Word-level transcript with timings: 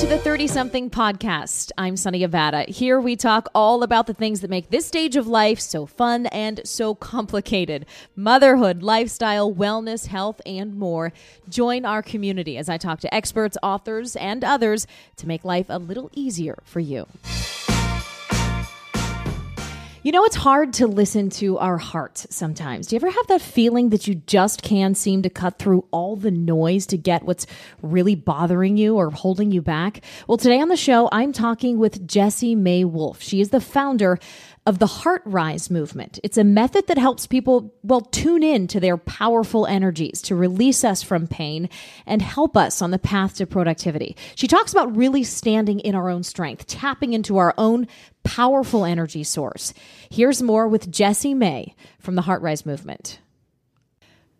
to 0.00 0.06
the 0.06 0.16
30 0.16 0.46
something 0.46 0.88
podcast. 0.88 1.72
I'm 1.76 1.94
Sonni 1.94 2.26
Abatta. 2.26 2.66
Here 2.70 2.98
we 2.98 3.16
talk 3.16 3.50
all 3.54 3.82
about 3.82 4.06
the 4.06 4.14
things 4.14 4.40
that 4.40 4.48
make 4.48 4.70
this 4.70 4.86
stage 4.86 5.14
of 5.14 5.26
life 5.26 5.60
so 5.60 5.84
fun 5.84 6.24
and 6.28 6.62
so 6.64 6.94
complicated 6.94 7.84
motherhood, 8.16 8.82
lifestyle, 8.82 9.54
wellness, 9.54 10.06
health, 10.06 10.40
and 10.46 10.74
more. 10.74 11.12
Join 11.50 11.84
our 11.84 12.00
community 12.00 12.56
as 12.56 12.70
I 12.70 12.78
talk 12.78 13.00
to 13.00 13.14
experts, 13.14 13.58
authors, 13.62 14.16
and 14.16 14.42
others 14.42 14.86
to 15.16 15.28
make 15.28 15.44
life 15.44 15.66
a 15.68 15.78
little 15.78 16.10
easier 16.14 16.62
for 16.64 16.80
you. 16.80 17.06
You 20.02 20.12
know, 20.12 20.24
it's 20.24 20.36
hard 20.36 20.72
to 20.74 20.86
listen 20.86 21.28
to 21.28 21.58
our 21.58 21.76
hearts 21.76 22.26
sometimes. 22.30 22.86
Do 22.86 22.96
you 22.96 23.00
ever 23.00 23.10
have 23.10 23.26
that 23.26 23.42
feeling 23.42 23.90
that 23.90 24.06
you 24.06 24.14
just 24.14 24.62
can't 24.62 24.96
seem 24.96 25.20
to 25.20 25.28
cut 25.28 25.58
through 25.58 25.84
all 25.90 26.16
the 26.16 26.30
noise 26.30 26.86
to 26.86 26.96
get 26.96 27.24
what's 27.24 27.46
really 27.82 28.14
bothering 28.14 28.78
you 28.78 28.96
or 28.96 29.10
holding 29.10 29.52
you 29.52 29.60
back? 29.60 30.00
Well, 30.26 30.38
today 30.38 30.58
on 30.58 30.68
the 30.68 30.76
show, 30.76 31.10
I'm 31.12 31.34
talking 31.34 31.76
with 31.76 32.08
Jessie 32.08 32.54
May 32.54 32.82
Wolfe. 32.82 33.20
She 33.20 33.42
is 33.42 33.50
the 33.50 33.60
founder 33.60 34.18
of 34.66 34.78
the 34.78 34.86
Heart 34.86 35.22
Rise 35.24 35.70
movement. 35.70 36.18
It's 36.22 36.36
a 36.36 36.44
method 36.44 36.86
that 36.86 36.98
helps 36.98 37.26
people, 37.26 37.74
well, 37.82 38.02
tune 38.02 38.42
in 38.42 38.66
to 38.68 38.80
their 38.80 38.96
powerful 38.96 39.66
energies 39.66 40.20
to 40.22 40.36
release 40.36 40.84
us 40.84 41.02
from 41.02 41.26
pain 41.26 41.68
and 42.06 42.20
help 42.20 42.56
us 42.56 42.82
on 42.82 42.90
the 42.90 42.98
path 42.98 43.36
to 43.36 43.46
productivity. 43.46 44.16
She 44.34 44.46
talks 44.46 44.72
about 44.72 44.94
really 44.94 45.24
standing 45.24 45.80
in 45.80 45.94
our 45.94 46.10
own 46.10 46.22
strength, 46.22 46.66
tapping 46.66 47.14
into 47.14 47.38
our 47.38 47.54
own 47.56 47.88
powerful 48.22 48.84
energy 48.84 49.24
source. 49.24 49.72
Here's 50.10 50.42
more 50.42 50.68
with 50.68 50.90
Jessie 50.90 51.34
May 51.34 51.74
from 51.98 52.14
the 52.14 52.22
Heart 52.22 52.42
Rise 52.42 52.66
movement. 52.66 53.18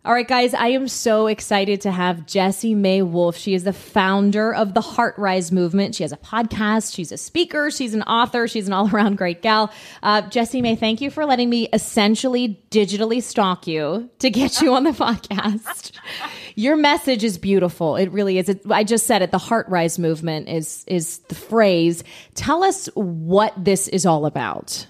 All 0.03 0.13
right, 0.13 0.27
guys, 0.27 0.55
I 0.55 0.69
am 0.69 0.87
so 0.87 1.27
excited 1.27 1.81
to 1.81 1.91
have 1.91 2.25
Jessie 2.25 2.73
May 2.73 3.03
Wolfe. 3.03 3.37
She 3.37 3.53
is 3.53 3.65
the 3.65 3.71
founder 3.71 4.51
of 4.51 4.73
the 4.73 4.81
Heart 4.81 5.13
Rise 5.19 5.51
movement. 5.51 5.93
She 5.93 6.01
has 6.01 6.11
a 6.11 6.17
podcast, 6.17 6.95
she's 6.95 7.11
a 7.11 7.17
speaker, 7.17 7.69
she's 7.69 7.93
an 7.93 8.01
author, 8.03 8.47
she's 8.47 8.65
an 8.65 8.73
all 8.73 8.89
around 8.89 9.19
great 9.19 9.43
gal. 9.43 9.71
Uh, 10.01 10.23
Jessie 10.23 10.59
May, 10.59 10.75
thank 10.75 11.01
you 11.01 11.11
for 11.11 11.23
letting 11.23 11.51
me 11.51 11.69
essentially 11.71 12.59
digitally 12.71 13.21
stalk 13.21 13.67
you 13.67 14.09
to 14.17 14.31
get 14.31 14.59
you 14.59 14.73
on 14.73 14.85
the 14.85 14.89
podcast. 14.91 15.91
Your 16.55 16.77
message 16.77 17.23
is 17.23 17.37
beautiful. 17.37 17.95
It 17.95 18.11
really 18.11 18.39
is. 18.39 18.49
It, 18.49 18.63
I 18.71 18.83
just 18.83 19.05
said 19.05 19.21
it. 19.21 19.29
The 19.29 19.37
Heart 19.37 19.69
Rise 19.69 19.99
movement 19.99 20.49
is 20.49 20.83
is 20.87 21.19
the 21.29 21.35
phrase. 21.35 22.03
Tell 22.33 22.63
us 22.63 22.87
what 22.95 23.53
this 23.55 23.87
is 23.87 24.07
all 24.07 24.25
about. 24.25 24.87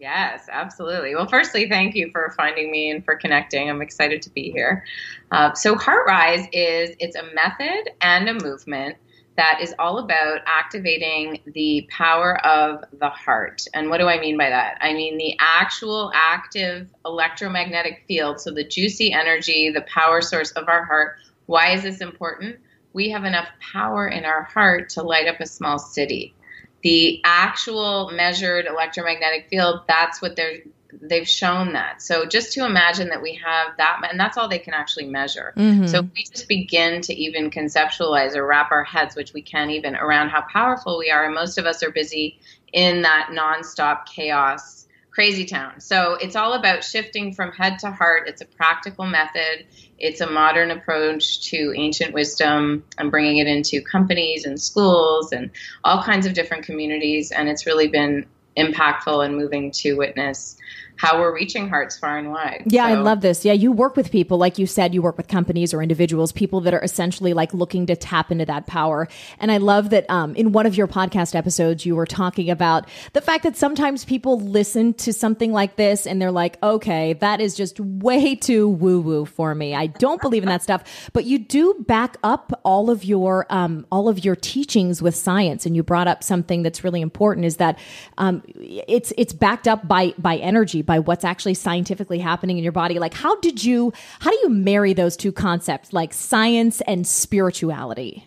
Yes, 0.00 0.48
absolutely. 0.50 1.14
Well, 1.14 1.28
firstly, 1.28 1.68
thank 1.68 1.94
you 1.94 2.10
for 2.10 2.32
finding 2.34 2.70
me 2.72 2.90
and 2.90 3.04
for 3.04 3.16
connecting. 3.16 3.68
I'm 3.68 3.82
excited 3.82 4.22
to 4.22 4.30
be 4.30 4.50
here. 4.50 4.82
Uh, 5.30 5.52
so, 5.52 5.76
Heart 5.76 6.06
Rise 6.06 6.46
is 6.54 6.96
it's 6.98 7.16
a 7.16 7.34
method 7.34 7.90
and 8.00 8.26
a 8.26 8.32
movement 8.32 8.96
that 9.36 9.58
is 9.60 9.74
all 9.78 9.98
about 9.98 10.40
activating 10.46 11.40
the 11.52 11.86
power 11.90 12.44
of 12.46 12.82
the 12.98 13.10
heart. 13.10 13.66
And 13.74 13.90
what 13.90 13.98
do 13.98 14.06
I 14.08 14.18
mean 14.18 14.38
by 14.38 14.48
that? 14.48 14.78
I 14.80 14.94
mean 14.94 15.18
the 15.18 15.36
actual 15.38 16.10
active 16.14 16.88
electromagnetic 17.04 18.04
field, 18.08 18.40
so 18.40 18.52
the 18.52 18.64
juicy 18.64 19.12
energy, 19.12 19.70
the 19.70 19.82
power 19.82 20.22
source 20.22 20.50
of 20.52 20.66
our 20.68 20.84
heart. 20.86 21.16
Why 21.44 21.74
is 21.74 21.82
this 21.82 22.00
important? 22.00 22.56
We 22.94 23.10
have 23.10 23.24
enough 23.24 23.48
power 23.60 24.08
in 24.08 24.24
our 24.24 24.44
heart 24.44 24.88
to 24.90 25.02
light 25.02 25.28
up 25.28 25.40
a 25.40 25.46
small 25.46 25.78
city 25.78 26.34
the 26.82 27.20
actual 27.24 28.10
measured 28.12 28.66
electromagnetic 28.66 29.48
field 29.48 29.80
that's 29.86 30.20
what 30.22 30.36
they're 30.36 30.58
they've 31.02 31.28
shown 31.28 31.72
that 31.72 32.02
so 32.02 32.26
just 32.26 32.52
to 32.52 32.64
imagine 32.64 33.08
that 33.08 33.22
we 33.22 33.34
have 33.34 33.68
that 33.76 34.00
and 34.10 34.18
that's 34.18 34.36
all 34.36 34.48
they 34.48 34.58
can 34.58 34.74
actually 34.74 35.06
measure 35.06 35.52
mm-hmm. 35.56 35.86
so 35.86 36.00
if 36.00 36.06
we 36.16 36.24
just 36.32 36.48
begin 36.48 37.00
to 37.00 37.14
even 37.14 37.50
conceptualize 37.50 38.34
or 38.34 38.46
wrap 38.46 38.72
our 38.72 38.84
heads 38.84 39.14
which 39.14 39.32
we 39.32 39.40
can't 39.40 39.70
even 39.70 39.94
around 39.94 40.30
how 40.30 40.42
powerful 40.52 40.98
we 40.98 41.10
are 41.10 41.24
and 41.24 41.34
most 41.34 41.58
of 41.58 41.66
us 41.66 41.82
are 41.82 41.92
busy 41.92 42.40
in 42.72 43.02
that 43.02 43.30
nonstop 43.32 44.04
chaos 44.06 44.79
crazy 45.10 45.44
town. 45.44 45.80
So 45.80 46.14
it's 46.14 46.36
all 46.36 46.52
about 46.52 46.84
shifting 46.84 47.34
from 47.34 47.52
head 47.52 47.80
to 47.80 47.90
heart. 47.90 48.28
It's 48.28 48.40
a 48.40 48.46
practical 48.46 49.04
method. 49.04 49.66
It's 49.98 50.20
a 50.20 50.30
modern 50.30 50.70
approach 50.70 51.50
to 51.50 51.74
ancient 51.76 52.14
wisdom 52.14 52.84
I'm 52.96 53.10
bringing 53.10 53.38
it 53.38 53.46
into 53.46 53.82
companies 53.82 54.44
and 54.44 54.60
schools 54.60 55.32
and 55.32 55.50
all 55.84 56.02
kinds 56.02 56.26
of 56.26 56.34
different 56.34 56.64
communities. 56.64 57.32
And 57.32 57.48
it's 57.48 57.66
really 57.66 57.88
been 57.88 58.26
impactful 58.56 59.24
and 59.24 59.36
moving 59.36 59.70
to 59.70 59.94
witness 59.94 60.56
how 61.00 61.18
we're 61.18 61.34
reaching 61.34 61.66
hearts 61.66 61.96
far 61.96 62.18
and 62.18 62.30
wide. 62.30 62.62
Yeah, 62.66 62.86
so. 62.86 62.92
I 62.92 63.00
love 63.00 63.22
this. 63.22 63.42
Yeah, 63.42 63.54
you 63.54 63.72
work 63.72 63.96
with 63.96 64.10
people, 64.10 64.36
like 64.36 64.58
you 64.58 64.66
said, 64.66 64.92
you 64.92 65.00
work 65.00 65.16
with 65.16 65.28
companies 65.28 65.72
or 65.72 65.82
individuals, 65.82 66.30
people 66.30 66.60
that 66.60 66.74
are 66.74 66.84
essentially 66.84 67.32
like 67.32 67.54
looking 67.54 67.86
to 67.86 67.96
tap 67.96 68.30
into 68.30 68.44
that 68.44 68.66
power. 68.66 69.08
And 69.38 69.50
I 69.50 69.56
love 69.56 69.88
that 69.90 70.04
um, 70.10 70.34
in 70.34 70.52
one 70.52 70.66
of 70.66 70.76
your 70.76 70.86
podcast 70.86 71.34
episodes, 71.34 71.86
you 71.86 71.96
were 71.96 72.04
talking 72.04 72.50
about 72.50 72.86
the 73.14 73.22
fact 73.22 73.44
that 73.44 73.56
sometimes 73.56 74.04
people 74.04 74.38
listen 74.38 74.92
to 74.94 75.10
something 75.14 75.52
like 75.52 75.76
this 75.76 76.06
and 76.06 76.20
they're 76.20 76.30
like, 76.30 76.62
okay, 76.62 77.14
that 77.14 77.40
is 77.40 77.54
just 77.54 77.80
way 77.80 78.34
too 78.34 78.68
woo 78.68 79.00
woo 79.00 79.24
for 79.24 79.54
me. 79.54 79.74
I 79.74 79.86
don't 79.86 80.20
believe 80.20 80.42
in 80.42 80.50
that 80.50 80.62
stuff. 80.62 81.10
But 81.14 81.24
you 81.24 81.38
do 81.38 81.82
back 81.86 82.18
up 82.22 82.60
all 82.62 82.90
of 82.90 83.04
your 83.04 83.46
um, 83.48 83.86
all 83.90 84.10
of 84.10 84.22
your 84.22 84.36
teachings 84.36 85.00
with 85.00 85.16
science, 85.16 85.64
and 85.64 85.74
you 85.74 85.82
brought 85.82 86.08
up 86.08 86.22
something 86.22 86.62
that's 86.62 86.84
really 86.84 87.00
important 87.00 87.46
is 87.46 87.56
that 87.56 87.78
um, 88.18 88.42
it's 88.54 89.14
it's 89.16 89.32
backed 89.32 89.66
up 89.66 89.88
by 89.88 90.12
by 90.18 90.36
energy 90.36 90.82
by 90.90 90.98
what's 90.98 91.24
actually 91.24 91.54
scientifically 91.54 92.18
happening 92.18 92.58
in 92.58 92.64
your 92.64 92.72
body. 92.72 92.98
Like, 92.98 93.14
how 93.14 93.36
did 93.36 93.62
you, 93.62 93.92
how 94.18 94.28
do 94.28 94.36
you 94.42 94.48
marry 94.48 94.92
those 94.92 95.16
two 95.16 95.30
concepts, 95.30 95.92
like 95.92 96.12
science 96.12 96.80
and 96.80 97.06
spirituality? 97.06 98.24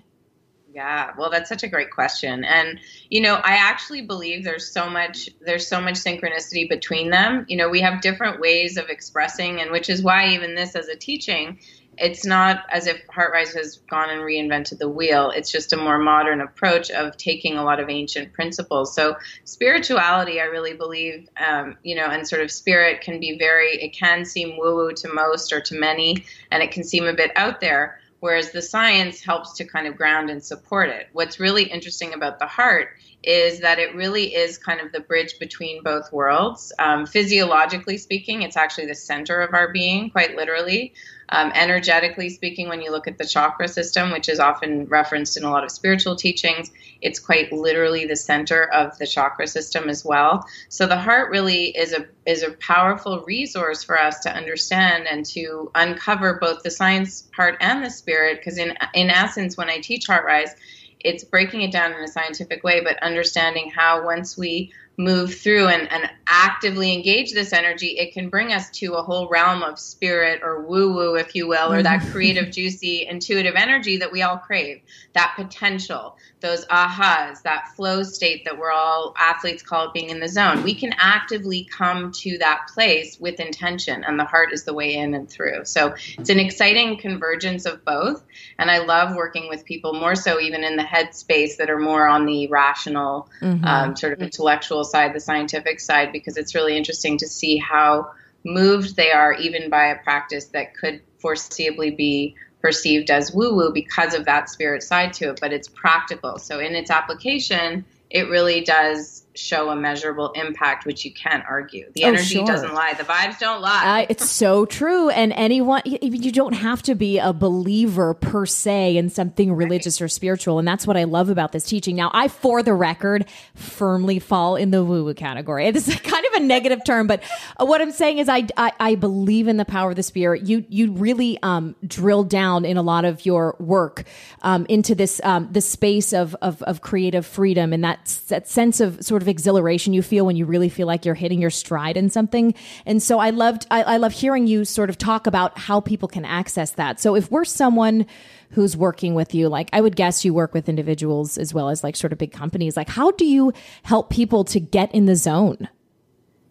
Yeah, 0.74 1.12
well, 1.18 1.30
that's 1.30 1.50
such 1.50 1.64
a 1.64 1.68
great 1.68 1.92
question. 1.92 2.46
And, 2.46 2.80
you 3.10 3.20
know, 3.20 3.36
I 3.36 3.58
actually 3.58 4.04
believe 4.04 4.46
there's 4.46 4.72
so 4.72 4.90
much, 4.90 5.30
there's 5.46 5.68
so 5.68 5.82
much 5.82 5.96
synchronicity 5.96 6.70
between 6.70 7.10
them. 7.10 7.46
You 7.50 7.58
know, 7.58 7.68
we 7.68 7.82
have 7.82 8.00
different 8.00 8.40
ways 8.40 8.78
of 8.78 8.88
expressing, 8.88 9.60
and 9.60 9.70
which 9.70 9.90
is 9.90 10.02
why 10.02 10.30
even 10.30 10.56
this 10.56 10.74
as 10.74 10.88
a 10.88 10.96
teaching 10.96 11.60
it's 11.98 12.26
not 12.26 12.64
as 12.72 12.88
if 12.88 13.06
HeartRise 13.08 13.56
has 13.56 13.78
gone 13.90 14.10
and 14.10 14.22
reinvented 14.22 14.80
the 14.80 14.90
wheel. 14.90 15.32
It's 15.32 15.52
just 15.52 15.74
a 15.74 15.78
more 15.78 15.98
modern 15.98 16.42
approach 16.42 16.90
of 16.92 17.18
taking 17.18 17.58
a 17.58 17.64
lot 17.64 17.80
of 17.80 17.90
ancient 17.90 18.34
principles. 18.34 18.96
So 18.96 19.16
spirituality, 19.44 20.42
I 20.42 20.46
really 20.46 20.74
believe, 20.74 21.30
um, 21.38 21.78
you 21.84 21.96
know, 21.96 22.06
and 22.06 22.28
sort 22.28 22.42
of 22.42 22.52
spirit 22.52 23.02
can 23.02 23.20
be 23.20 23.38
very, 23.38 23.82
it 23.82 23.94
can 23.94 24.26
seem 24.26 24.58
woo 24.58 24.76
woo 24.76 24.94
to 24.94 25.14
most 25.14 25.54
or 25.54 25.62
to 25.62 25.76
many, 25.76 26.26
and 26.52 26.64
it 26.64 26.72
can 26.72 26.84
seem 26.84 27.06
a 27.06 27.14
bit 27.14 27.32
out 27.36 27.62
there. 27.62 28.00
Whereas 28.20 28.52
the 28.52 28.62
science 28.62 29.22
helps 29.22 29.54
to 29.58 29.66
kind 29.66 29.86
of 29.86 29.98
ground 29.98 30.30
and 30.30 30.42
support 30.42 30.88
it. 30.90 31.10
What's 31.12 31.42
really 31.42 31.64
interesting 31.64 32.14
about 32.14 32.40
the 32.40 32.48
heart 32.48 32.90
is 33.24 33.62
that 33.62 33.80
it 33.80 33.96
really 33.96 34.36
is 34.36 34.58
kind 34.58 34.82
of 34.82 34.92
the 34.92 35.00
bridge 35.00 35.40
between 35.40 35.82
both 35.82 36.12
worlds. 36.12 36.74
Um, 36.78 37.06
physiologically 37.06 37.98
speaking, 37.98 38.42
it's 38.42 38.58
actually 38.58 38.88
the 38.88 38.96
center 38.96 39.40
of 39.42 39.54
our 39.54 39.72
being, 39.72 40.10
quite 40.10 40.36
literally. 40.36 40.94
Um, 41.30 41.52
energetically 41.56 42.30
speaking, 42.30 42.68
when 42.68 42.82
you 42.82 42.92
look 42.92 43.08
at 43.08 43.18
the 43.18 43.26
chakra 43.26 43.68
system, 43.68 44.12
which 44.12 44.28
is 44.28 44.40
often 44.40 44.86
referenced 44.86 45.38
in 45.38 45.44
a 45.44 45.50
lot 45.50 45.64
of 45.64 45.72
spiritual 45.72 46.16
teachings, 46.16 46.70
it's 47.02 47.18
quite 47.18 47.52
literally 47.52 48.06
the 48.06 48.16
center 48.16 48.66
of 48.66 48.98
the 49.00 49.08
chakra 49.08 49.48
system 49.48 49.90
as 49.90 50.04
well. 50.04 50.46
So 50.70 50.86
the 50.86 50.98
heart 50.98 51.32
really 51.32 51.68
is 51.68 51.94
a 51.94 52.06
is 52.26 52.44
a 52.44 52.52
powerful 52.52 53.24
resource 53.26 53.84
for 53.84 54.00
us 54.00 54.20
to 54.22 54.36
understand 54.36 55.08
and 55.08 55.26
to 55.28 55.72
uncover 55.74 56.38
both 56.40 56.62
the 56.62 56.72
science 56.72 57.24
part 57.36 57.58
and 57.62 57.84
the 57.84 57.90
spirit. 57.90 58.40
Because 58.40 58.58
in 58.58 58.78
in 58.94 59.10
essence, 59.10 59.58
when 59.58 59.70
I 59.70 59.80
teach 59.80 60.06
Heart 60.06 60.26
Rise, 60.26 60.56
it's 61.04 61.24
breaking 61.24 61.62
it 61.62 61.72
down 61.72 61.94
in 61.94 62.02
a 62.04 62.08
scientific 62.08 62.64
way, 62.64 62.82
but 62.82 63.02
understanding 63.04 63.72
how 63.76 64.06
once 64.06 64.38
we 64.38 64.72
move 64.98 65.34
through 65.34 65.68
and, 65.68 65.92
and 65.92 66.10
actively 66.28 66.94
engage 66.94 67.34
this 67.34 67.52
energy, 67.52 67.98
it 67.98 68.14
can 68.14 68.30
bring 68.30 68.54
us 68.54 68.70
to 68.70 68.94
a 68.94 69.02
whole 69.02 69.28
realm 69.28 69.64
of 69.64 69.80
spirit 69.80 70.42
or 70.44 70.62
woo 70.62 70.94
woo, 70.94 71.16
if 71.16 71.36
you 71.36 71.48
will, 71.48 71.74
or 71.74 71.82
that 71.82 72.02
mm-hmm. 72.02 72.12
creative, 72.12 72.52
juicy, 72.52 73.08
intuitive 73.08 73.56
energy 73.56 73.98
that 73.98 74.12
we 74.12 74.22
all 74.22 74.38
crave, 74.38 74.82
that 75.14 75.34
potential, 75.36 76.16
those 76.42 76.66
ahas, 76.68 77.42
that 77.42 77.70
flow 77.76 78.04
state 78.04 78.46
that 78.46 78.58
we're 78.58 78.72
all 78.72 79.14
athletes 79.18 79.64
call 79.64 79.88
it 79.88 79.94
being 79.94 80.10
in 80.10 80.20
the 80.20 80.28
zone. 80.28 80.62
We 80.62 80.76
can 80.76 80.94
actively 80.98 81.68
come 81.72 82.12
to 82.12 82.38
that 82.40 82.68
place 82.74 83.20
with 83.20 83.40
intention, 83.40 84.04
and 84.04 84.20
the 84.20 84.26
heart 84.26 84.54
is 84.54 84.64
the 84.64 84.74
way 84.74 84.96
in 84.96 85.14
and 85.14 85.30
through. 85.30 85.66
So 85.66 85.96
it's 86.18 86.30
an 86.30 86.40
exciting 86.40 86.98
convergence 86.98 87.66
of 87.66 87.84
both. 87.84 88.24
And 88.60 88.70
I 88.70 88.80
love 88.80 89.16
working 89.16 89.50
with 89.50 89.66
people 89.66 89.94
more 89.94 90.16
so 90.16 90.40
even 90.40 90.64
in 90.64 90.76
the 90.76 90.84
head 90.84 91.16
space 91.16 91.58
that 91.58 91.70
are 91.70 91.80
more 91.80 92.08
on 92.08 92.26
the 92.26 92.48
rational, 92.48 93.30
mm-hmm. 93.42 93.66
um, 93.66 93.96
sort 93.96 94.14
of 94.14 94.22
intellectual 94.22 94.83
side, 94.84 95.14
the 95.14 95.20
scientific 95.20 95.80
side, 95.80 96.12
because 96.12 96.38
it's 96.38 96.56
really 96.56 96.78
interesting 96.78 97.18
to 97.20 97.28
see 97.28 97.58
how 97.58 98.12
moved 98.46 98.96
they 98.96 99.12
are 99.12 99.34
even 99.34 99.70
by 99.70 99.86
a 99.86 100.04
practice 100.04 100.46
that 100.46 100.76
could 100.76 101.02
foreseeably 101.22 101.96
be 101.96 102.36
perceived 102.62 103.12
as 103.12 103.34
woo 103.34 103.54
woo 103.54 103.72
because 103.74 104.14
of 104.14 104.26
that 104.26 104.50
spirit 104.50 104.84
side 104.84 105.14
to 105.14 105.30
it, 105.30 105.40
but 105.42 105.52
it's 105.52 105.68
practical. 105.68 106.38
So 106.40 106.60
in 106.60 106.76
its 106.76 106.90
application, 106.90 107.86
it 108.10 108.30
really 108.30 108.62
does 108.62 109.23
show 109.36 109.70
a 109.70 109.76
measurable 109.76 110.32
impact, 110.32 110.86
which 110.86 111.04
you 111.06 111.12
can't 111.14 111.44
argue. 111.50 111.92
The 111.96 112.04
Oh, 112.06 112.10
energy 112.10 112.36
sure. 112.36 112.46
doesn't 112.46 112.74
lie. 112.74 112.94
The 112.94 113.04
vibes 113.04 113.40
don't 113.40 113.62
lie. 113.62 114.02
Uh, 114.04 114.06
it's 114.10 114.30
so 114.30 114.66
true. 114.66 115.10
And 115.10 115.34
anyone, 115.34 115.82
you 115.86 116.32
don't 116.32 116.54
have 116.54 116.84
to 116.84 116.96
be 116.96 117.18
a 117.20 117.34
believer 117.34 118.14
per 118.14 118.46
se 118.46 118.98
in 118.98 119.10
something 119.10 119.54
religious 119.54 120.02
or 120.02 120.08
spiritual. 120.08 120.60
And 120.60 120.68
that's 120.68 120.86
what 120.86 120.98
I 120.98 121.06
love 121.06 121.30
about 121.30 121.52
this 121.52 121.64
teaching. 121.66 121.96
Now, 121.96 122.12
I, 122.14 122.28
for 122.28 122.62
the 122.62 122.74
record, 122.74 123.26
firmly 123.56 124.20
fall 124.20 124.56
in 124.56 124.72
the 124.72 124.84
woo 124.84 125.04
woo 125.06 125.14
category. 125.14 125.64
This 125.74 125.88
is 125.88 125.96
kind 126.02 126.24
of 126.28 126.34
a 126.42 126.46
negative 126.46 126.84
term, 126.86 127.08
but 127.08 127.24
uh, 127.60 127.66
what 127.66 127.82
I'm 127.82 127.92
saying 127.92 128.20
is 128.20 128.30
I, 128.30 128.48
I, 128.56 128.72
I 128.80 128.96
believe 128.96 129.48
in 129.48 129.58
the 129.58 129.66
power 129.66 129.90
of 129.90 129.96
the 129.96 130.04
spirit. 130.04 130.44
You, 130.44 130.64
you 130.70 130.92
really 130.92 131.40
um, 131.42 131.76
drill 131.86 132.24
down 132.24 132.64
in 132.66 132.78
a 132.78 132.82
lot 132.84 133.06
of 133.06 133.26
your 133.26 133.56
work 133.60 134.04
um, 134.44 134.66
into 134.70 134.94
this, 134.94 135.20
um, 135.24 135.50
this 135.52 135.68
space 135.68 136.14
of, 136.14 136.36
of, 136.42 136.62
of 136.64 136.82
creative 136.82 137.26
freedom 137.26 137.74
and 137.74 137.84
that, 137.84 138.06
that 138.28 138.48
sense 138.48 138.80
of 138.80 139.04
sort 139.04 139.22
of 139.22 139.23
exhilaration 139.28 139.94
you 139.94 140.02
feel 140.02 140.26
when 140.26 140.36
you 140.36 140.46
really 140.46 140.70
feel 140.70 140.88
like 140.88 141.06
you're 141.06 141.16
hitting 141.16 141.42
your 141.42 141.50
stride 141.50 141.98
in 141.98 142.10
something. 142.10 142.54
And 142.86 143.02
so 143.02 143.20
I 143.20 143.30
loved, 143.30 143.68
I, 143.72 143.84
I 143.84 143.98
love 143.98 144.14
hearing 144.14 144.48
you 144.48 144.66
sort 144.66 144.90
of 144.90 144.98
talk 144.98 145.28
about 145.28 145.58
how 145.58 145.80
people 145.80 146.08
can 146.08 146.26
access 146.26 146.72
that. 146.72 147.00
So 147.00 147.16
if 147.16 147.32
we're 147.32 147.46
someone 147.46 148.06
who's 148.52 148.78
working 148.78 149.16
with 149.16 149.34
you, 149.34 149.50
like 149.50 149.70
I 149.74 149.82
would 149.82 149.96
guess 149.96 150.24
you 150.24 150.34
work 150.34 150.54
with 150.54 150.70
individuals 150.70 151.38
as 151.38 151.54
well 151.54 151.70
as 151.70 151.84
like 151.84 151.96
sort 151.96 152.14
of 152.14 152.20
big 152.20 152.32
companies, 152.32 152.78
like 152.78 152.90
how 152.90 153.12
do 153.12 153.26
you 153.26 153.54
help 153.84 154.10
people 154.10 154.44
to 154.46 154.60
get 154.60 154.94
in 154.94 155.06
the 155.06 155.16
zone? 155.16 155.70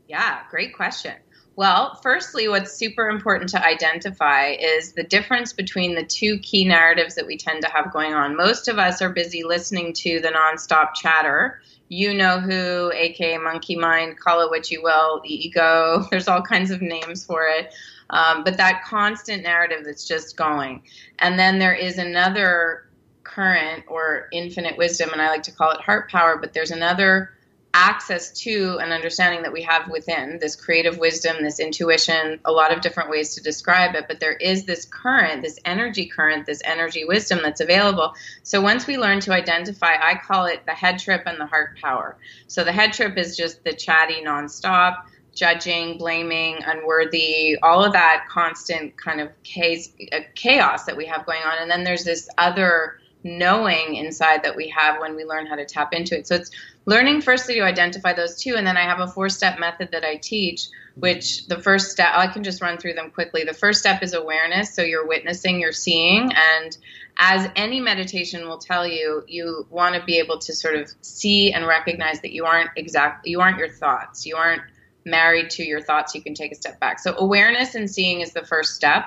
Yeah, 0.08 0.40
great 0.50 0.74
question. 0.74 1.14
Well, 1.54 1.98
firstly, 2.02 2.48
what's 2.48 2.72
super 2.72 3.08
important 3.08 3.50
to 3.50 3.64
identify 3.64 4.52
is 4.52 4.94
the 4.94 5.02
difference 5.02 5.52
between 5.52 5.94
the 5.94 6.02
two 6.02 6.38
key 6.38 6.64
narratives 6.64 7.14
that 7.16 7.26
we 7.26 7.36
tend 7.36 7.62
to 7.62 7.70
have 7.70 7.92
going 7.92 8.14
on. 8.14 8.36
Most 8.36 8.68
of 8.68 8.78
us 8.78 9.02
are 9.02 9.10
busy 9.10 9.42
listening 9.42 9.92
to 9.94 10.20
the 10.20 10.28
nonstop 10.28 10.94
chatter. 10.94 11.60
You 11.94 12.14
know 12.14 12.40
who, 12.40 12.90
aka 12.94 13.36
monkey 13.36 13.76
mind, 13.76 14.18
call 14.18 14.40
it 14.40 14.48
what 14.48 14.70
you 14.70 14.82
will, 14.82 15.20
the 15.22 15.28
ego. 15.28 16.06
There's 16.10 16.26
all 16.26 16.40
kinds 16.40 16.70
of 16.70 16.80
names 16.80 17.22
for 17.22 17.46
it. 17.46 17.74
Um, 18.08 18.44
but 18.44 18.56
that 18.56 18.82
constant 18.82 19.42
narrative 19.42 19.84
that's 19.84 20.08
just 20.08 20.38
going. 20.38 20.84
And 21.18 21.38
then 21.38 21.58
there 21.58 21.74
is 21.74 21.98
another 21.98 22.88
current 23.24 23.84
or 23.88 24.28
infinite 24.32 24.78
wisdom, 24.78 25.10
and 25.12 25.20
I 25.20 25.28
like 25.28 25.42
to 25.42 25.52
call 25.52 25.70
it 25.72 25.82
heart 25.82 26.10
power, 26.10 26.38
but 26.38 26.54
there's 26.54 26.70
another 26.70 27.34
access 27.74 28.30
to 28.30 28.78
an 28.80 28.92
understanding 28.92 29.42
that 29.42 29.52
we 29.52 29.62
have 29.62 29.88
within 29.88 30.38
this 30.40 30.54
creative 30.54 30.98
wisdom, 30.98 31.36
this 31.42 31.58
intuition, 31.58 32.38
a 32.44 32.52
lot 32.52 32.72
of 32.72 32.82
different 32.82 33.08
ways 33.08 33.34
to 33.34 33.42
describe 33.42 33.94
it. 33.94 34.04
But 34.08 34.20
there 34.20 34.34
is 34.34 34.64
this 34.64 34.84
current, 34.84 35.42
this 35.42 35.58
energy 35.64 36.06
current, 36.06 36.44
this 36.44 36.60
energy 36.64 37.04
wisdom 37.04 37.40
that's 37.42 37.60
available. 37.60 38.12
So 38.42 38.60
once 38.60 38.86
we 38.86 38.98
learn 38.98 39.20
to 39.20 39.32
identify, 39.32 39.94
I 39.94 40.20
call 40.22 40.46
it 40.46 40.66
the 40.66 40.72
head 40.72 40.98
trip 40.98 41.22
and 41.26 41.40
the 41.40 41.46
heart 41.46 41.78
power. 41.80 42.18
So 42.46 42.62
the 42.62 42.72
head 42.72 42.92
trip 42.92 43.16
is 43.16 43.36
just 43.36 43.64
the 43.64 43.72
chatty 43.72 44.22
nonstop. 44.22 45.04
Judging, 45.34 45.96
blaming, 45.96 46.58
unworthy, 46.66 47.56
all 47.62 47.82
of 47.82 47.94
that 47.94 48.26
constant 48.28 48.94
kind 48.98 49.18
of 49.18 49.30
chaos 49.42 50.82
uh, 50.82 50.84
that 50.84 50.94
we 50.94 51.06
have 51.06 51.24
going 51.24 51.40
on. 51.42 51.54
And 51.58 51.70
then 51.70 51.84
there's 51.84 52.04
this 52.04 52.28
other 52.36 53.00
knowing 53.24 53.94
inside 53.94 54.42
that 54.42 54.54
we 54.54 54.68
have 54.68 55.00
when 55.00 55.16
we 55.16 55.24
learn 55.24 55.46
how 55.46 55.54
to 55.54 55.64
tap 55.64 55.94
into 55.94 56.18
it. 56.18 56.26
So 56.26 56.34
it's 56.34 56.50
learning 56.84 57.22
firstly 57.22 57.54
to 57.54 57.60
identify 57.60 58.12
those 58.12 58.36
two. 58.36 58.56
And 58.56 58.66
then 58.66 58.76
I 58.76 58.82
have 58.82 59.00
a 59.00 59.06
four 59.06 59.28
step 59.28 59.58
method 59.58 59.90
that 59.92 60.04
I 60.04 60.16
teach, 60.16 60.68
which 60.96 61.46
the 61.46 61.58
first 61.58 61.90
step, 61.90 62.12
I 62.14 62.26
can 62.26 62.42
just 62.42 62.60
run 62.60 62.78
through 62.78 62.94
them 62.94 63.10
quickly. 63.10 63.44
The 63.44 63.54
first 63.54 63.80
step 63.80 64.02
is 64.02 64.14
awareness. 64.14 64.74
So 64.74 64.82
you're 64.82 65.06
witnessing, 65.06 65.60
you're 65.60 65.72
seeing. 65.72 66.32
And 66.32 66.76
as 67.18 67.48
any 67.56 67.80
meditation 67.80 68.48
will 68.48 68.58
tell 68.58 68.86
you, 68.86 69.24
you 69.28 69.66
want 69.70 69.94
to 69.94 70.04
be 70.04 70.18
able 70.18 70.38
to 70.38 70.54
sort 70.54 70.76
of 70.76 70.90
see 71.02 71.52
and 71.52 71.66
recognize 71.66 72.20
that 72.22 72.32
you 72.32 72.44
aren't 72.44 72.70
exact, 72.76 73.26
you 73.26 73.40
aren't 73.40 73.58
your 73.58 73.68
thoughts. 73.68 74.26
You 74.26 74.36
aren't 74.36 74.62
married 75.04 75.50
to 75.50 75.64
your 75.64 75.80
thoughts. 75.80 76.14
You 76.14 76.22
can 76.22 76.34
take 76.34 76.52
a 76.52 76.54
step 76.54 76.80
back. 76.80 76.98
So 76.98 77.14
awareness 77.16 77.74
and 77.74 77.90
seeing 77.90 78.20
is 78.20 78.32
the 78.32 78.44
first 78.44 78.74
step. 78.74 79.04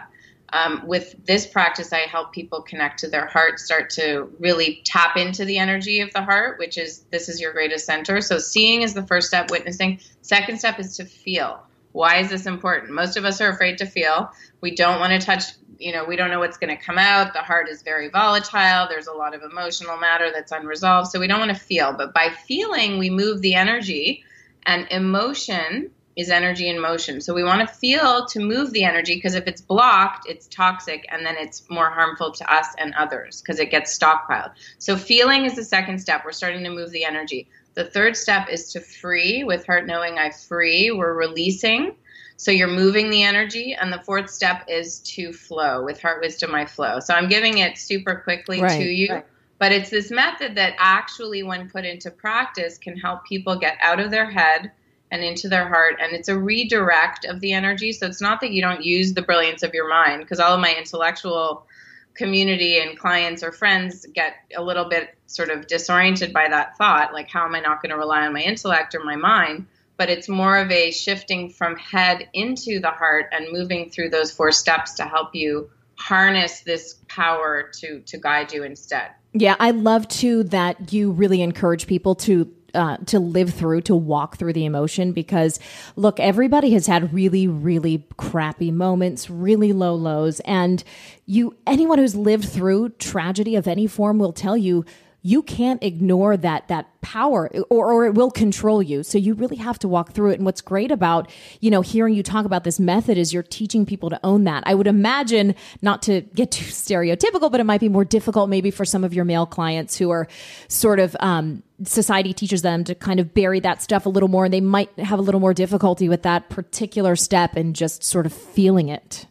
Um, 0.56 0.88
with 0.88 1.16
this 1.26 1.46
practice, 1.46 1.92
I 1.92 2.08
help 2.08 2.32
people 2.32 2.62
connect 2.62 3.00
to 3.00 3.10
their 3.10 3.26
heart, 3.26 3.60
start 3.60 3.90
to 3.92 4.32
really 4.40 4.82
tap 4.86 5.18
into 5.18 5.44
the 5.44 5.58
energy 5.58 6.00
of 6.00 6.14
the 6.14 6.22
heart, 6.22 6.60
which 6.60 6.78
is 6.78 7.00
this 7.12 7.28
is 7.28 7.42
your 7.42 7.52
greatest 7.52 7.86
center. 7.86 8.22
So, 8.22 8.40
seeing 8.40 8.82
is 8.82 8.94
the 8.94 9.06
first 9.06 9.28
step, 9.28 9.52
witnessing. 9.52 10.00
Second 10.22 10.58
step 10.58 10.80
is 10.80 10.96
to 10.96 11.04
feel. 11.04 11.62
Why 11.92 12.20
is 12.20 12.30
this 12.30 12.46
important? 12.46 12.94
Most 12.94 13.18
of 13.18 13.26
us 13.26 13.42
are 13.42 13.50
afraid 13.50 13.80
to 13.80 13.86
feel. 13.86 14.32
We 14.62 14.74
don't 14.74 15.02
want 15.02 15.12
to 15.12 15.26
touch, 15.26 15.44
you 15.78 15.92
know, 15.92 16.06
we 16.06 16.16
don't 16.16 16.30
know 16.30 16.40
what's 16.40 16.58
going 16.58 16.76
to 16.76 16.82
come 16.82 16.98
out. 16.98 17.34
The 17.34 17.40
heart 17.40 17.68
is 17.68 17.82
very 17.82 18.08
volatile. 18.08 18.88
There's 18.88 19.08
a 19.08 19.14
lot 19.14 19.36
of 19.36 19.42
emotional 19.42 19.98
matter 19.98 20.32
that's 20.34 20.54
unresolved. 20.54 21.12
So, 21.12 21.20
we 21.20 21.28
don't 21.28 21.40
want 21.40 21.52
to 21.52 21.60
feel. 21.60 21.92
But 21.92 22.14
by 22.14 22.30
feeling, 22.30 22.98
we 22.98 23.10
move 23.10 23.42
the 23.42 23.56
energy, 23.56 24.24
and 24.66 24.88
emotion 24.90 25.92
is 26.16 26.30
energy 26.30 26.70
in 26.70 26.80
motion. 26.80 27.20
So 27.20 27.34
we 27.34 27.44
want 27.44 27.68
to 27.68 27.74
feel 27.74 28.26
to 28.28 28.40
move 28.40 28.72
the 28.72 28.86
energy 28.86 29.16
because 29.16 29.36
if 29.36 29.48
it's 29.48 29.62
blocked, 29.62 30.30
it's 30.30 30.48
toxic 30.48 31.06
and 31.10 31.26
then 31.26 31.36
it's 31.38 31.70
more 31.70 31.90
harmful 31.90 32.32
to 32.32 32.54
us 32.54 32.68
and 32.78 32.94
others 32.96 33.42
because 33.42 33.60
it 33.60 33.70
gets 33.70 33.98
stockpiled. 33.98 34.52
So 34.80 34.96
feeling 34.96 35.46
is 35.46 35.56
the 35.56 35.64
second 35.64 36.00
step. 36.00 36.24
We're 36.24 36.32
starting 36.32 36.64
to 36.64 36.70
move 36.70 36.92
the 36.92 37.04
energy. 37.04 37.48
The 37.74 37.84
third 37.84 38.16
step 38.16 38.48
is 38.50 38.72
to 38.74 38.80
free 38.80 39.44
with 39.44 39.66
heart 39.66 39.86
knowing 39.86 40.18
I 40.18 40.32
free. 40.32 40.92
We're 40.92 41.14
releasing. 41.14 41.96
So 42.38 42.52
you're 42.52 42.68
moving 42.70 43.10
the 43.10 43.24
energy. 43.24 43.74
And 43.74 43.92
the 43.92 44.02
fourth 44.04 44.30
step 44.30 44.66
is 44.70 45.00
to 45.00 45.34
flow 45.34 45.84
with 45.84 46.02
heart 46.02 46.22
wisdom 46.22 46.56
I 46.56 46.66
flow. 46.66 47.02
So 47.02 47.14
I'm 47.14 47.28
giving 47.28 47.58
it 47.58 47.78
super 47.78 48.16
quickly 48.16 48.62
Right, 48.62 48.78
to 48.80 48.84
you. 48.84 49.14
right. 49.14 49.26
But 49.58 49.72
it's 49.72 49.90
this 49.90 50.12
method 50.12 50.56
that 50.56 50.76
actually, 50.78 51.44
when 51.44 51.70
put 51.70 51.86
into 51.86 52.12
practice, 52.12 52.78
can 52.78 52.98
help 52.98 53.26
people 53.26 53.58
get 53.58 53.78
out 53.82 54.02
of 54.02 54.12
their 54.12 54.30
head 54.30 54.72
and 55.12 55.24
into 55.24 55.48
their 55.48 55.68
heart. 55.68 55.96
And 56.02 56.14
it's 56.14 56.28
a 56.28 56.38
redirect 56.38 57.26
of 57.26 57.40
the 57.40 57.54
energy. 57.54 57.92
So 57.92 58.08
it's 58.08 58.22
not 58.22 58.42
that 58.42 58.52
you 58.52 58.62
don't 58.62 58.84
use 58.84 59.14
the 59.14 59.22
brilliance 59.22 59.64
of 59.64 59.74
your 59.74 59.90
mind, 59.90 60.22
because 60.22 60.40
all 60.40 60.54
of 60.54 60.60
my 60.60 60.74
intellectual 60.78 61.68
community 62.16 62.80
and 62.80 62.98
clients 62.98 63.44
or 63.44 63.52
friends 63.52 64.06
get 64.14 64.36
a 64.56 64.64
little 64.64 64.86
bit 64.86 65.16
sort 65.28 65.50
of 65.50 65.68
disoriented 65.68 66.32
by 66.32 66.48
that 66.50 66.78
thought 66.78 67.14
like, 67.14 67.30
how 67.30 67.46
am 67.46 67.56
I 67.56 67.60
not 67.60 67.82
going 67.82 67.90
to 67.90 67.98
rely 67.98 68.26
on 68.26 68.34
my 68.34 68.42
intellect 68.42 68.96
or 68.96 69.04
my 69.04 69.18
mind? 69.18 69.68
But 69.98 70.10
it's 70.10 70.28
more 70.28 70.58
of 70.58 70.72
a 70.72 70.92
shifting 70.92 71.50
from 71.50 71.76
head 71.78 72.30
into 72.34 72.80
the 72.80 72.92
heart 72.92 73.28
and 73.32 73.52
moving 73.52 73.90
through 73.90 74.10
those 74.10 74.32
four 74.32 74.52
steps 74.52 74.94
to 74.96 75.04
help 75.04 75.36
you 75.36 75.70
harness 75.98 76.62
this 76.62 76.96
power 77.08 77.70
to 77.80 78.02
to 78.02 78.18
guide 78.18 78.52
you 78.52 78.64
instead. 78.64 79.12
Yeah, 79.34 79.56
I 79.60 79.72
love 79.72 80.08
too 80.08 80.44
that 80.46 80.92
you 80.92 81.12
really 81.12 81.42
encourage 81.42 81.88
people 81.88 82.16
to 82.16 82.52
uh, 82.76 82.98
to 83.06 83.20
live 83.20 83.54
through, 83.54 83.82
to 83.82 83.96
walk 83.96 84.38
through 84.38 84.54
the 84.54 84.66
emotion 84.66 85.12
because 85.12 85.60
look, 85.96 86.20
everybody 86.20 86.72
has 86.72 86.88
had 86.88 87.14
really, 87.14 87.48
really 87.48 88.06
crappy 88.18 88.72
moments, 88.72 89.30
really 89.30 89.74
low 89.74 89.96
lows. 89.96 90.40
And 90.42 90.84
you, 91.26 91.56
anyone 91.66 91.98
who's 91.98 92.16
lived 92.16 92.50
through 92.50 92.90
tragedy 92.90 93.56
of 93.56 93.68
any 93.68 93.88
form 93.88 94.20
will 94.20 94.34
tell 94.34 94.58
you, 94.58 94.86
you 95.26 95.42
can't 95.42 95.82
ignore 95.84 96.38
that, 96.38 96.68
that 96.68 96.86
power 97.02 97.50
or, 97.72 97.92
or 97.92 98.06
it 98.06 98.14
will 98.14 98.30
control 98.30 98.80
you. 98.80 99.02
So 99.02 99.18
you 99.18 99.34
really 99.34 99.56
have 99.56 99.80
to 99.80 99.88
walk 99.88 100.12
through 100.12 100.30
it. 100.30 100.36
And 100.36 100.46
what's 100.46 100.62
great 100.62 100.92
about, 100.92 101.32
you 101.62 101.72
know, 101.72 101.82
hearing 101.82 102.14
you 102.14 102.22
talk 102.22 102.46
about 102.46 102.64
this 102.64 102.80
method 102.80 103.18
is 103.18 103.34
you're 103.34 103.42
teaching 103.42 103.88
people 103.88 104.12
to 104.12 104.20
own 104.24 104.44
that. 104.44 104.62
I 104.68 104.76
would 104.76 104.86
imagine 104.86 105.56
not 105.82 106.04
to 106.04 106.22
get 106.22 106.52
too 106.52 106.66
stereotypical, 106.72 107.50
but 107.50 107.60
it 107.60 107.64
might 107.64 107.80
be 107.80 107.90
more 107.90 108.06
difficult 108.06 108.52
maybe 108.52 108.70
for 108.70 108.86
some 108.86 109.04
of 109.04 109.16
your 109.16 109.26
male 109.26 109.48
clients 109.48 109.98
who 109.98 110.12
are 110.12 110.28
sort 110.68 111.00
of, 111.00 111.16
um, 111.20 111.64
society 111.86 112.32
teaches 112.32 112.62
them 112.62 112.84
to 112.84 112.94
kind 112.94 113.20
of 113.20 113.34
bury 113.34 113.60
that 113.60 113.82
stuff 113.82 114.06
a 114.06 114.10
little 114.10 114.30
more 114.30 114.46
and 114.46 114.54
they 114.54 114.62
might 114.62 114.92
have 115.00 115.18
a 115.18 115.24
little 115.24 115.42
more 115.42 115.56
difficulty 115.56 116.08
with 116.08 116.22
that 116.22 116.50
particular 116.50 117.16
step 117.16 117.56
and 117.56 117.76
just 117.76 118.04
sort 118.04 118.28
of 118.28 118.32
feeling 118.32 118.90
it 118.90 119.26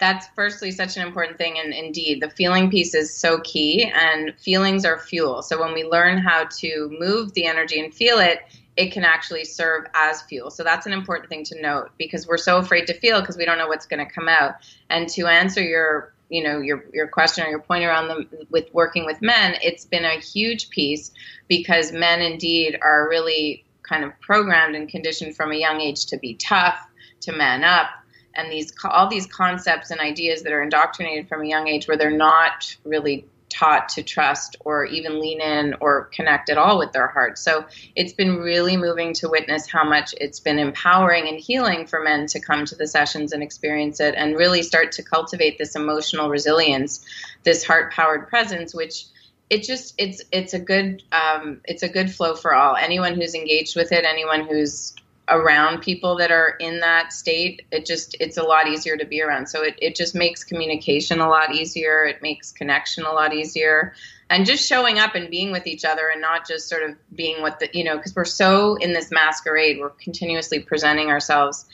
that's 0.00 0.26
firstly 0.34 0.70
such 0.70 0.96
an 0.96 1.06
important 1.06 1.38
thing 1.38 1.58
and 1.58 1.72
indeed 1.72 2.22
the 2.22 2.30
feeling 2.30 2.70
piece 2.70 2.94
is 2.94 3.14
so 3.14 3.40
key 3.40 3.84
and 3.84 4.34
feelings 4.40 4.84
are 4.84 4.98
fuel. 4.98 5.42
So 5.42 5.60
when 5.60 5.74
we 5.74 5.84
learn 5.84 6.18
how 6.18 6.46
to 6.60 6.96
move 6.98 7.34
the 7.34 7.46
energy 7.46 7.78
and 7.78 7.94
feel 7.94 8.18
it 8.18 8.40
it 8.76 8.92
can 8.92 9.04
actually 9.04 9.44
serve 9.44 9.84
as 9.94 10.22
fuel. 10.22 10.50
So 10.50 10.64
that's 10.64 10.86
an 10.86 10.92
important 10.92 11.28
thing 11.28 11.44
to 11.44 11.60
note 11.60 11.90
because 11.98 12.26
we're 12.26 12.38
so 12.38 12.56
afraid 12.56 12.86
to 12.86 12.94
feel 12.94 13.20
because 13.20 13.36
we 13.36 13.44
don't 13.44 13.58
know 13.58 13.68
what's 13.68 13.84
going 13.84 14.04
to 14.04 14.10
come 14.10 14.28
out. 14.28 14.54
And 14.88 15.08
to 15.10 15.26
answer 15.26 15.62
your 15.62 16.14
you 16.30 16.42
know 16.42 16.60
your 16.60 16.84
your 16.92 17.08
question 17.08 17.44
or 17.44 17.50
your 17.50 17.60
point 17.60 17.84
around 17.84 18.08
them 18.08 18.28
with 18.50 18.72
working 18.72 19.04
with 19.04 19.20
men 19.20 19.56
it's 19.62 19.84
been 19.84 20.04
a 20.04 20.20
huge 20.20 20.70
piece 20.70 21.10
because 21.48 21.90
men 21.90 22.22
indeed 22.22 22.78
are 22.80 23.08
really 23.08 23.64
kind 23.82 24.04
of 24.04 24.12
programmed 24.20 24.76
and 24.76 24.88
conditioned 24.88 25.34
from 25.34 25.50
a 25.50 25.56
young 25.56 25.80
age 25.80 26.06
to 26.06 26.16
be 26.18 26.34
tough 26.34 26.78
to 27.20 27.32
man 27.32 27.64
up 27.64 27.88
and 28.34 28.50
these 28.50 28.72
all 28.84 29.08
these 29.08 29.26
concepts 29.26 29.90
and 29.90 30.00
ideas 30.00 30.42
that 30.42 30.52
are 30.52 30.62
indoctrinated 30.62 31.28
from 31.28 31.42
a 31.42 31.46
young 31.46 31.68
age 31.68 31.88
where 31.88 31.96
they're 31.96 32.10
not 32.10 32.76
really 32.84 33.26
taught 33.50 33.88
to 33.88 34.02
trust 34.02 34.56
or 34.60 34.84
even 34.84 35.20
lean 35.20 35.40
in 35.40 35.74
or 35.80 36.04
connect 36.14 36.48
at 36.48 36.56
all 36.56 36.78
with 36.78 36.92
their 36.92 37.08
heart. 37.08 37.36
So 37.36 37.66
it's 37.96 38.12
been 38.12 38.36
really 38.36 38.76
moving 38.76 39.12
to 39.14 39.28
witness 39.28 39.68
how 39.68 39.84
much 39.84 40.14
it's 40.18 40.40
been 40.40 40.58
empowering 40.58 41.28
and 41.28 41.38
healing 41.38 41.86
for 41.86 42.00
men 42.00 42.26
to 42.28 42.40
come 42.40 42.64
to 42.64 42.76
the 42.76 42.86
sessions 42.86 43.32
and 43.32 43.42
experience 43.42 44.00
it 44.00 44.14
and 44.16 44.36
really 44.36 44.62
start 44.62 44.92
to 44.92 45.02
cultivate 45.02 45.58
this 45.58 45.74
emotional 45.74 46.30
resilience, 46.30 47.04
this 47.42 47.64
heart 47.64 47.92
powered 47.92 48.28
presence, 48.28 48.72
which 48.72 49.04
it 49.50 49.64
just 49.64 49.94
it's 49.98 50.22
it's 50.30 50.54
a 50.54 50.60
good 50.60 51.02
um, 51.10 51.60
it's 51.64 51.82
a 51.82 51.88
good 51.88 52.10
flow 52.10 52.36
for 52.36 52.54
all 52.54 52.76
anyone 52.76 53.14
who's 53.14 53.34
engaged 53.34 53.74
with 53.74 53.90
it 53.90 54.04
anyone 54.04 54.46
who's 54.46 54.94
around 55.30 55.80
people 55.80 56.16
that 56.16 56.30
are 56.30 56.56
in 56.60 56.80
that 56.80 57.12
state 57.12 57.62
it 57.70 57.86
just 57.86 58.16
it's 58.20 58.36
a 58.36 58.42
lot 58.42 58.68
easier 58.68 58.96
to 58.96 59.06
be 59.06 59.22
around. 59.22 59.48
So 59.48 59.62
it, 59.62 59.78
it 59.80 59.94
just 59.96 60.14
makes 60.14 60.44
communication 60.44 61.20
a 61.20 61.28
lot 61.28 61.54
easier. 61.54 62.04
It 62.04 62.20
makes 62.22 62.52
connection 62.52 63.04
a 63.04 63.12
lot 63.12 63.32
easier. 63.32 63.94
And 64.28 64.46
just 64.46 64.68
showing 64.68 64.98
up 64.98 65.14
and 65.14 65.30
being 65.30 65.50
with 65.50 65.66
each 65.66 65.84
other 65.84 66.08
and 66.08 66.20
not 66.20 66.46
just 66.46 66.68
sort 66.68 66.88
of 66.88 66.96
being 67.14 67.42
what 67.42 67.60
the 67.60 67.68
you 67.72 67.84
know 67.84 67.96
because 67.96 68.14
we're 68.14 68.24
so 68.24 68.76
in 68.76 68.92
this 68.92 69.10
masquerade. 69.10 69.78
We're 69.80 69.90
continuously 69.90 70.60
presenting 70.60 71.08
ourselves 71.08 71.66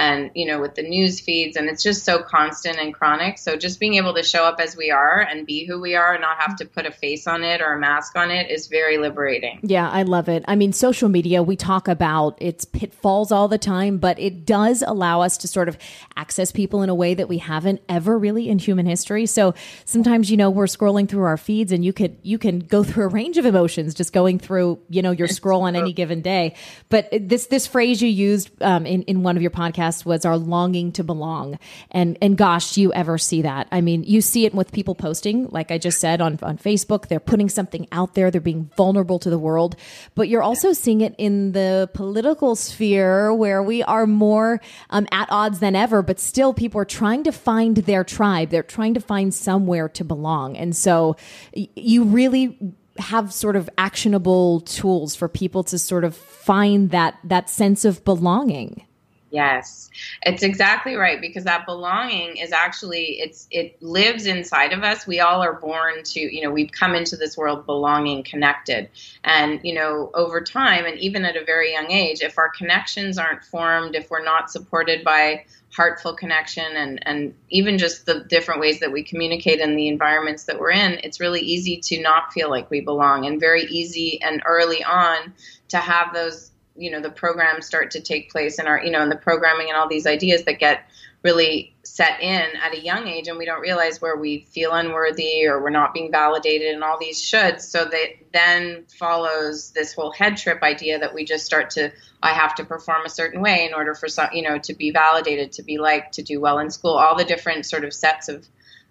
and 0.00 0.30
you 0.34 0.46
know 0.46 0.58
with 0.58 0.74
the 0.76 0.82
news 0.82 1.20
feeds 1.20 1.56
and 1.56 1.68
it's 1.68 1.82
just 1.82 2.04
so 2.04 2.22
constant 2.22 2.78
and 2.78 2.94
chronic. 2.94 3.36
So 3.38 3.56
just 3.56 3.78
being 3.78 3.94
able 3.94 4.14
to 4.14 4.22
show 4.22 4.44
up 4.44 4.58
as 4.58 4.74
we 4.74 4.90
are 4.90 5.20
and 5.20 5.46
be 5.46 5.66
who 5.66 5.78
we 5.78 5.94
are 5.94 6.14
and 6.14 6.22
not 6.22 6.38
have 6.38 6.56
to 6.56 6.64
put 6.64 6.86
a 6.86 6.90
face 6.90 7.26
on 7.26 7.44
it 7.44 7.60
or 7.60 7.74
a 7.74 7.78
mask 7.78 8.16
on 8.16 8.30
it 8.30 8.50
is 8.50 8.66
very 8.66 8.96
liberating. 8.96 9.60
Yeah 9.62 9.88
i 9.90 10.02
love 10.02 10.28
it. 10.28 10.42
I 10.48 10.56
mean 10.56 10.72
social 10.72 11.10
media 11.10 11.42
we 11.42 11.54
talk 11.54 11.86
about 11.86 12.40
its 12.40 12.64
pitfalls 12.64 13.30
all 13.30 13.46
the 13.46 13.58
time 13.58 13.98
but 13.98 14.18
it 14.18 14.46
does 14.46 14.82
allow 14.86 15.20
us 15.20 15.36
to 15.38 15.48
sort 15.48 15.68
of 15.68 15.76
access 16.16 16.50
people 16.50 16.82
in 16.82 16.88
a 16.88 16.94
way 16.94 17.12
that 17.12 17.28
we 17.28 17.36
haven't 17.38 17.82
ever 17.88 18.18
really 18.18 18.48
in 18.48 18.58
human 18.58 18.86
history. 18.86 19.26
So 19.26 19.54
sometimes 19.84 20.30
you 20.30 20.38
know 20.38 20.48
we're 20.48 20.64
scrolling 20.64 21.08
through 21.08 21.24
our 21.24 21.36
feeds 21.36 21.72
and 21.72 21.84
you 21.84 21.92
could 21.92 22.16
you 22.22 22.38
can 22.38 22.60
go 22.60 22.82
through 22.82 23.04
a 23.04 23.08
range 23.08 23.36
of 23.36 23.44
emotions 23.44 23.92
just 23.92 24.14
going 24.14 24.38
through 24.38 24.78
you 24.88 25.02
know 25.02 25.10
your 25.10 25.28
scroll 25.28 25.62
on 25.62 25.76
any 25.76 25.92
given 25.92 26.22
day. 26.22 26.54
But 26.88 27.08
this 27.12 27.48
this 27.48 27.66
phrase 27.66 28.00
you 28.00 28.08
used 28.08 28.50
um, 28.62 28.86
in 28.86 29.02
in 29.02 29.22
one 29.22 29.36
of 29.36 29.42
your 29.42 29.50
podcasts 29.50 29.89
podcast 29.90 30.04
was 30.04 30.24
our 30.24 30.36
longing 30.36 30.92
to 30.92 31.04
belong. 31.04 31.58
And 31.90 32.16
and 32.22 32.36
gosh, 32.36 32.76
you 32.76 32.92
ever 32.92 33.18
see 33.18 33.42
that? 33.42 33.68
I 33.72 33.80
mean, 33.80 34.04
you 34.04 34.20
see 34.20 34.44
it 34.46 34.54
with 34.54 34.72
people 34.72 34.94
posting, 34.94 35.48
like 35.48 35.70
I 35.70 35.78
just 35.78 36.00
said 36.00 36.20
on, 36.20 36.38
on 36.42 36.58
Facebook, 36.58 37.08
they're 37.08 37.20
putting 37.20 37.48
something 37.48 37.86
out 37.92 38.14
there, 38.14 38.30
they're 38.30 38.40
being 38.40 38.70
vulnerable 38.76 39.18
to 39.20 39.30
the 39.30 39.38
world. 39.38 39.76
But 40.14 40.28
you're 40.28 40.42
also 40.42 40.72
seeing 40.72 41.00
it 41.00 41.14
in 41.18 41.52
the 41.52 41.90
political 41.94 42.56
sphere 42.56 43.34
where 43.34 43.62
we 43.62 43.82
are 43.82 44.06
more 44.06 44.60
um, 44.90 45.06
at 45.12 45.28
odds 45.30 45.60
than 45.60 45.76
ever, 45.76 46.02
but 46.02 46.20
still 46.20 46.52
people 46.52 46.80
are 46.80 46.84
trying 46.84 47.24
to 47.24 47.32
find 47.32 47.76
their 47.76 48.04
tribe. 48.04 48.50
They're 48.50 48.62
trying 48.62 48.94
to 48.94 49.00
find 49.00 49.34
somewhere 49.34 49.88
to 49.90 50.04
belong. 50.04 50.56
And 50.56 50.74
so 50.74 51.16
you 51.54 52.04
really 52.04 52.58
have 52.98 53.32
sort 53.32 53.56
of 53.56 53.70
actionable 53.78 54.60
tools 54.60 55.16
for 55.16 55.28
people 55.28 55.64
to 55.64 55.78
sort 55.78 56.04
of 56.04 56.14
find 56.14 56.90
that 56.90 57.16
that 57.24 57.48
sense 57.48 57.84
of 57.84 58.04
belonging. 58.04 58.84
Yes, 59.30 59.90
it's 60.22 60.42
exactly 60.42 60.96
right 60.96 61.20
because 61.20 61.44
that 61.44 61.64
belonging 61.64 62.36
is 62.36 62.50
actually 62.52 63.20
it's 63.20 63.46
it 63.52 63.80
lives 63.80 64.26
inside 64.26 64.72
of 64.72 64.82
us. 64.82 65.06
We 65.06 65.20
all 65.20 65.40
are 65.40 65.52
born 65.52 66.02
to, 66.02 66.20
you 66.20 66.42
know, 66.42 66.50
we've 66.50 66.72
come 66.72 66.96
into 66.96 67.16
this 67.16 67.36
world 67.36 67.64
belonging, 67.64 68.24
connected. 68.24 68.88
And, 69.22 69.60
you 69.62 69.74
know, 69.74 70.10
over 70.14 70.40
time 70.40 70.84
and 70.84 70.98
even 70.98 71.24
at 71.24 71.36
a 71.36 71.44
very 71.44 71.72
young 71.72 71.92
age, 71.92 72.22
if 72.22 72.38
our 72.38 72.48
connections 72.48 73.18
aren't 73.18 73.44
formed, 73.44 73.94
if 73.94 74.10
we're 74.10 74.24
not 74.24 74.50
supported 74.50 75.04
by 75.04 75.44
heartful 75.72 76.14
connection 76.14 76.66
and 76.74 76.98
and 77.06 77.32
even 77.50 77.78
just 77.78 78.06
the 78.06 78.24
different 78.24 78.60
ways 78.60 78.80
that 78.80 78.90
we 78.90 79.04
communicate 79.04 79.60
in 79.60 79.76
the 79.76 79.86
environments 79.86 80.44
that 80.44 80.58
we're 80.58 80.72
in, 80.72 80.98
it's 81.04 81.20
really 81.20 81.40
easy 81.40 81.76
to 81.76 82.02
not 82.02 82.32
feel 82.32 82.50
like 82.50 82.68
we 82.68 82.80
belong 82.80 83.26
and 83.26 83.38
very 83.38 83.62
easy 83.66 84.20
and 84.22 84.42
early 84.44 84.82
on 84.82 85.32
to 85.68 85.76
have 85.76 86.12
those 86.12 86.50
you 86.80 86.90
know 86.90 87.00
the 87.00 87.10
programs 87.10 87.66
start 87.66 87.90
to 87.92 88.00
take 88.00 88.30
place 88.30 88.58
and 88.58 88.66
our 88.66 88.82
you 88.82 88.90
know 88.90 89.02
and 89.02 89.12
the 89.12 89.16
programming 89.16 89.68
and 89.68 89.76
all 89.76 89.88
these 89.88 90.06
ideas 90.06 90.44
that 90.44 90.58
get 90.58 90.84
really 91.22 91.74
set 91.82 92.20
in 92.22 92.56
at 92.56 92.72
a 92.72 92.80
young 92.80 93.06
age 93.06 93.28
and 93.28 93.36
we 93.36 93.44
don't 93.44 93.60
realize 93.60 94.00
where 94.00 94.16
we 94.16 94.40
feel 94.50 94.72
unworthy 94.72 95.46
or 95.46 95.62
we're 95.62 95.68
not 95.68 95.92
being 95.92 96.10
validated 96.10 96.72
and 96.72 96.82
all 96.82 96.98
these 96.98 97.20
shoulds. 97.20 97.60
So 97.60 97.84
that 97.84 98.08
then 98.32 98.86
follows 98.98 99.72
this 99.72 99.92
whole 99.92 100.10
head 100.10 100.38
trip 100.38 100.62
idea 100.62 100.98
that 100.98 101.14
we 101.14 101.24
just 101.24 101.44
start 101.44 101.70
to 101.70 101.92
i 102.22 102.32
have 102.32 102.54
to 102.54 102.64
perform 102.64 103.04
a 103.04 103.10
certain 103.10 103.42
way 103.42 103.66
in 103.66 103.74
order 103.74 103.94
for 103.94 104.08
some 104.08 104.28
you 104.32 104.42
know 104.42 104.58
to 104.58 104.72
be 104.72 104.90
validated 104.90 105.52
to 105.52 105.62
be 105.62 105.78
liked 105.78 106.14
to 106.14 106.22
do 106.22 106.40
well 106.40 106.58
in 106.58 106.70
school. 106.70 106.96
All 106.96 107.16
the 107.16 107.24
different 107.24 107.66
sort 107.66 107.84
of 107.84 107.92
sets 107.92 108.28
of 108.28 108.46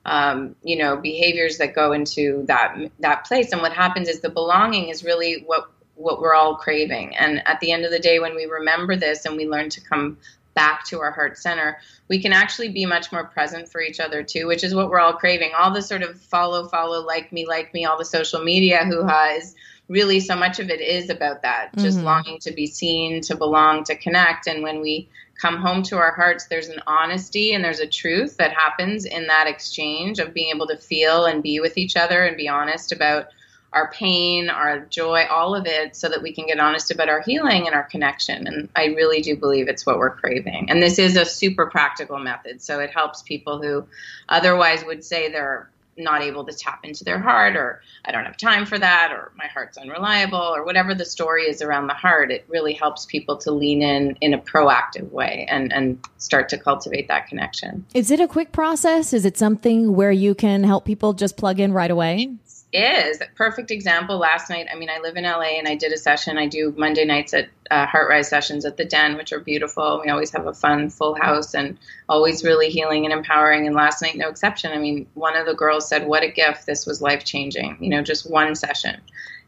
um, 0.06 0.56
you 0.64 0.78
know 0.78 0.98
behaviors 0.98 1.58
that 1.58 1.74
go 1.74 1.92
into 1.94 2.44
that 2.48 2.78
that 3.00 3.26
place. 3.26 3.52
And 3.52 3.62
what 3.62 3.74
happens 3.74 4.08
is 4.08 4.20
the 4.20 4.30
belonging 4.30 4.90
is 4.90 5.04
really 5.04 5.44
what 5.46 5.70
what 6.00 6.22
we're 6.22 6.34
all 6.34 6.56
craving. 6.56 7.16
And 7.18 7.46
at 7.46 7.60
the 7.60 7.72
end 7.72 7.86
of 7.86 7.92
the 7.92 8.00
day, 8.00 8.20
when 8.20 8.36
we 8.36 8.46
remember 8.46 8.96
this 8.96 9.26
and 9.26 9.36
we 9.36 9.48
learn 9.48 9.70
to 9.70 9.82
come 9.82 10.18
back 10.56 10.86
to 10.86 11.00
our 11.00 11.12
heart 11.12 11.38
center, 11.38 11.78
we 12.08 12.22
can 12.22 12.34
actually 12.34 12.70
be 12.70 12.86
much 12.86 13.12
more 13.12 13.26
present 13.26 13.70
for 13.70 13.82
each 13.82 14.00
other 14.00 14.24
too, 14.24 14.48
which 14.48 14.64
is 14.64 14.74
what 14.74 14.90
we're 14.90 15.00
all 15.00 15.14
craving. 15.14 15.52
All 15.58 15.74
the 15.74 15.82
sort 15.82 16.02
of 16.02 16.20
follow, 16.20 16.68
follow, 16.68 17.06
like 17.06 17.32
me, 17.32 17.46
like 17.46 17.74
me, 17.74 17.86
all 17.86 17.98
the 17.98 18.06
social 18.06 18.42
media 18.44 18.86
hoo 18.86 19.04
ha 19.04 19.36
is 19.38 19.56
really 19.90 20.20
so 20.20 20.36
much 20.36 20.60
of 20.60 20.70
it 20.70 20.82
is 20.82 21.10
about 21.10 21.42
that, 21.42 21.76
just 21.78 21.98
mm-hmm. 21.98 22.06
longing 22.06 22.40
to 22.40 22.52
be 22.52 22.68
seen, 22.68 23.22
to 23.22 23.36
belong, 23.36 23.84
to 23.84 23.96
connect. 23.96 24.48
And 24.48 24.64
when 24.64 24.82
we 24.82 25.10
come 25.42 25.58
home 25.58 25.84
to 25.84 25.98
our 25.98 26.14
hearts, 26.14 26.46
there's 26.46 26.70
an 26.70 26.82
honesty 26.86 27.54
and 27.54 27.64
there's 27.64 27.80
a 27.80 27.88
truth 27.88 28.38
that 28.38 28.54
happens 28.54 29.06
in 29.06 29.28
that 29.28 29.48
exchange 29.48 30.20
of 30.20 30.34
being 30.34 30.54
able 30.56 30.68
to 30.68 30.78
feel 30.78 31.26
and 31.26 31.44
be 31.44 31.60
with 31.60 31.78
each 31.78 31.96
other 31.96 32.24
and 32.24 32.38
be 32.38 32.48
honest 32.48 32.92
about 32.92 33.28
our 33.72 33.92
pain, 33.92 34.50
our 34.50 34.80
joy, 34.80 35.26
all 35.30 35.56
of 35.56 35.66
it, 35.68 35.96
so 35.96 36.10
that 36.10 36.22
we 36.22 36.34
can 36.34 36.48
get 36.48 36.60
honest 36.60 36.92
about 36.92 37.10
our 37.10 37.22
healing 37.22 37.68
and 37.68 37.76
our 37.76 37.84
connection. 37.84 38.48
And 38.48 38.70
I 38.76 38.86
really 38.86 39.22
do 39.22 39.36
believe 39.36 39.68
it's 39.68 39.86
what 39.86 39.98
we're 39.98 40.16
craving. 40.16 40.70
And 40.70 40.82
this 40.82 40.98
is 40.98 41.16
a 41.16 41.26
super 41.26 41.68
practical 41.68 42.18
method. 42.20 42.62
So 42.62 42.80
it 42.80 42.92
helps 42.92 43.22
people 43.22 43.62
who 43.62 43.86
otherwise 44.28 44.84
would 44.84 45.04
say 45.04 45.32
they're 45.32 45.70
not 46.00 46.22
able 46.22 46.46
to 46.46 46.54
tap 46.54 46.80
into 46.84 47.04
their 47.04 47.20
heart, 47.20 47.56
or 47.56 47.82
I 48.06 48.12
don't 48.12 48.26
have 48.26 48.38
time 48.38 48.66
for 48.66 48.80
that, 48.80 49.12
or 49.12 49.32
my 49.36 49.48
heart's 49.48 49.78
unreliable, 49.78 50.38
or 50.40 50.64
whatever 50.64 50.96
the 50.96 51.06
story 51.06 51.44
is 51.44 51.62
around 51.62 51.88
the 51.88 51.94
heart. 51.94 52.32
It 52.32 52.46
really 52.48 52.74
helps 52.74 53.06
people 53.06 53.38
to 53.40 53.52
lean 53.52 53.82
in 53.82 54.18
in 54.22 54.34
a 54.34 54.38
proactive 54.38 55.12
way 55.12 55.46
and, 55.50 55.72
and 55.74 56.00
start 56.18 56.50
to 56.50 56.58
cultivate 56.58 57.10
that 57.10 57.28
connection. 57.28 57.86
Is 57.94 58.12
it 58.12 58.20
a 58.20 58.28
quick 58.28 58.52
process? 58.52 59.14
Is 59.14 59.26
it 59.26 59.38
something 59.38 59.94
where 59.94 60.12
you 60.12 60.34
can 60.34 60.64
help 60.64 60.86
people 60.86 61.14
just 61.14 61.38
plug 61.38 61.60
in 61.60 61.74
right 61.74 61.92
away? 61.92 62.32
Is. 62.74 63.20
Perfect 63.36 63.72
example 63.72 64.18
last 64.18 64.50
night 64.50 64.68
i 64.72 64.76
mean 64.76 64.90
i 64.90 65.00
live 65.00 65.16
in 65.16 65.24
la 65.24 65.42
and 65.42 65.68
i 65.68 65.76
did 65.76 65.92
a 65.92 65.98
session 65.98 66.38
i 66.38 66.46
do 66.46 66.74
monday 66.78 67.06
nights 67.06 67.34
at 67.34 67.50
uh, 67.72 67.86
heartrise 67.86 68.26
sessions 68.26 68.66
at 68.66 68.78
the 68.78 68.86
den 68.86 69.16
which 69.16 69.32
are 69.32 69.40
beautiful. 69.40 70.02
We 70.04 70.10
always 70.10 70.32
have 70.32 70.48
a 70.48 70.54
fun 70.54 70.90
full 70.90 71.16
house 71.16 71.54
and 71.54 71.78
always 72.08 72.44
really 72.44 72.70
healing 72.70 73.06
and 73.06 73.14
empowering. 73.14 73.68
And 73.68 73.76
last 73.76 74.02
night 74.02 74.18
no 74.18 74.30
exception. 74.30 74.72
I 74.72 74.78
mean 74.78 75.08
one 75.14 75.36
of 75.36 75.46
the 75.46 75.54
girls 75.54 75.88
said 75.88 76.08
what 76.08 76.24
a 76.24 76.32
gift 76.32 76.66
this 76.66 76.86
was 76.86 77.02
life 77.02 77.24
changing 77.24 77.78
you 77.80 77.90
know 77.90 78.02
just 78.02 78.30
one 78.30 78.56
session. 78.56 79.00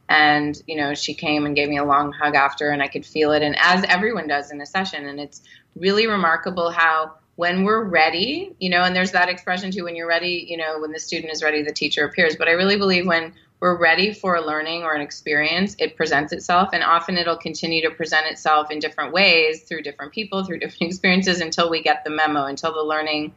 And 0.09 0.61
you 0.67 0.75
know 0.75 0.93
she 0.93 1.13
came 1.13 1.45
and 1.45 1.55
gave 1.55 1.69
me 1.69 1.77
a 1.77 1.85
long 1.85 2.11
hug 2.11 2.35
after 2.35 2.69
and 2.69 2.81
i 2.81 2.87
could 2.87 3.05
feel 3.05 3.31
it. 3.31 3.41
And 3.41 3.55
as 3.57 3.83
everyone 3.85 4.27
does 4.27 4.51
in 4.51 4.61
a 4.61 4.65
session 4.65 5.05
and 5.05 5.19
it's 5.19 5.41
really 5.75 6.05
remarkable 6.07 6.69
how 6.69 7.13
when 7.41 7.63
we're 7.63 7.83
ready, 7.83 8.55
you 8.59 8.69
know, 8.69 8.83
and 8.83 8.95
there's 8.95 9.13
that 9.13 9.27
expression 9.27 9.71
too 9.71 9.85
when 9.85 9.95
you're 9.95 10.07
ready, 10.07 10.45
you 10.47 10.57
know, 10.57 10.79
when 10.79 10.91
the 10.91 10.99
student 10.99 11.33
is 11.33 11.41
ready, 11.41 11.63
the 11.63 11.73
teacher 11.73 12.05
appears. 12.05 12.35
But 12.35 12.47
I 12.47 12.51
really 12.51 12.77
believe 12.77 13.07
when 13.07 13.33
we're 13.59 13.79
ready 13.79 14.13
for 14.13 14.35
a 14.35 14.45
learning 14.45 14.83
or 14.83 14.93
an 14.93 15.01
experience, 15.01 15.75
it 15.79 15.95
presents 15.95 16.31
itself. 16.33 16.69
And 16.71 16.83
often 16.83 17.17
it'll 17.17 17.39
continue 17.39 17.81
to 17.81 17.95
present 17.95 18.27
itself 18.27 18.69
in 18.69 18.77
different 18.77 19.11
ways 19.11 19.63
through 19.63 19.81
different 19.81 20.13
people, 20.13 20.45
through 20.45 20.59
different 20.63 20.91
experiences 20.91 21.41
until 21.41 21.67
we 21.67 21.81
get 21.81 22.03
the 22.03 22.11
memo, 22.11 22.45
until 22.45 22.75
the 22.75 22.83
learning 22.83 23.33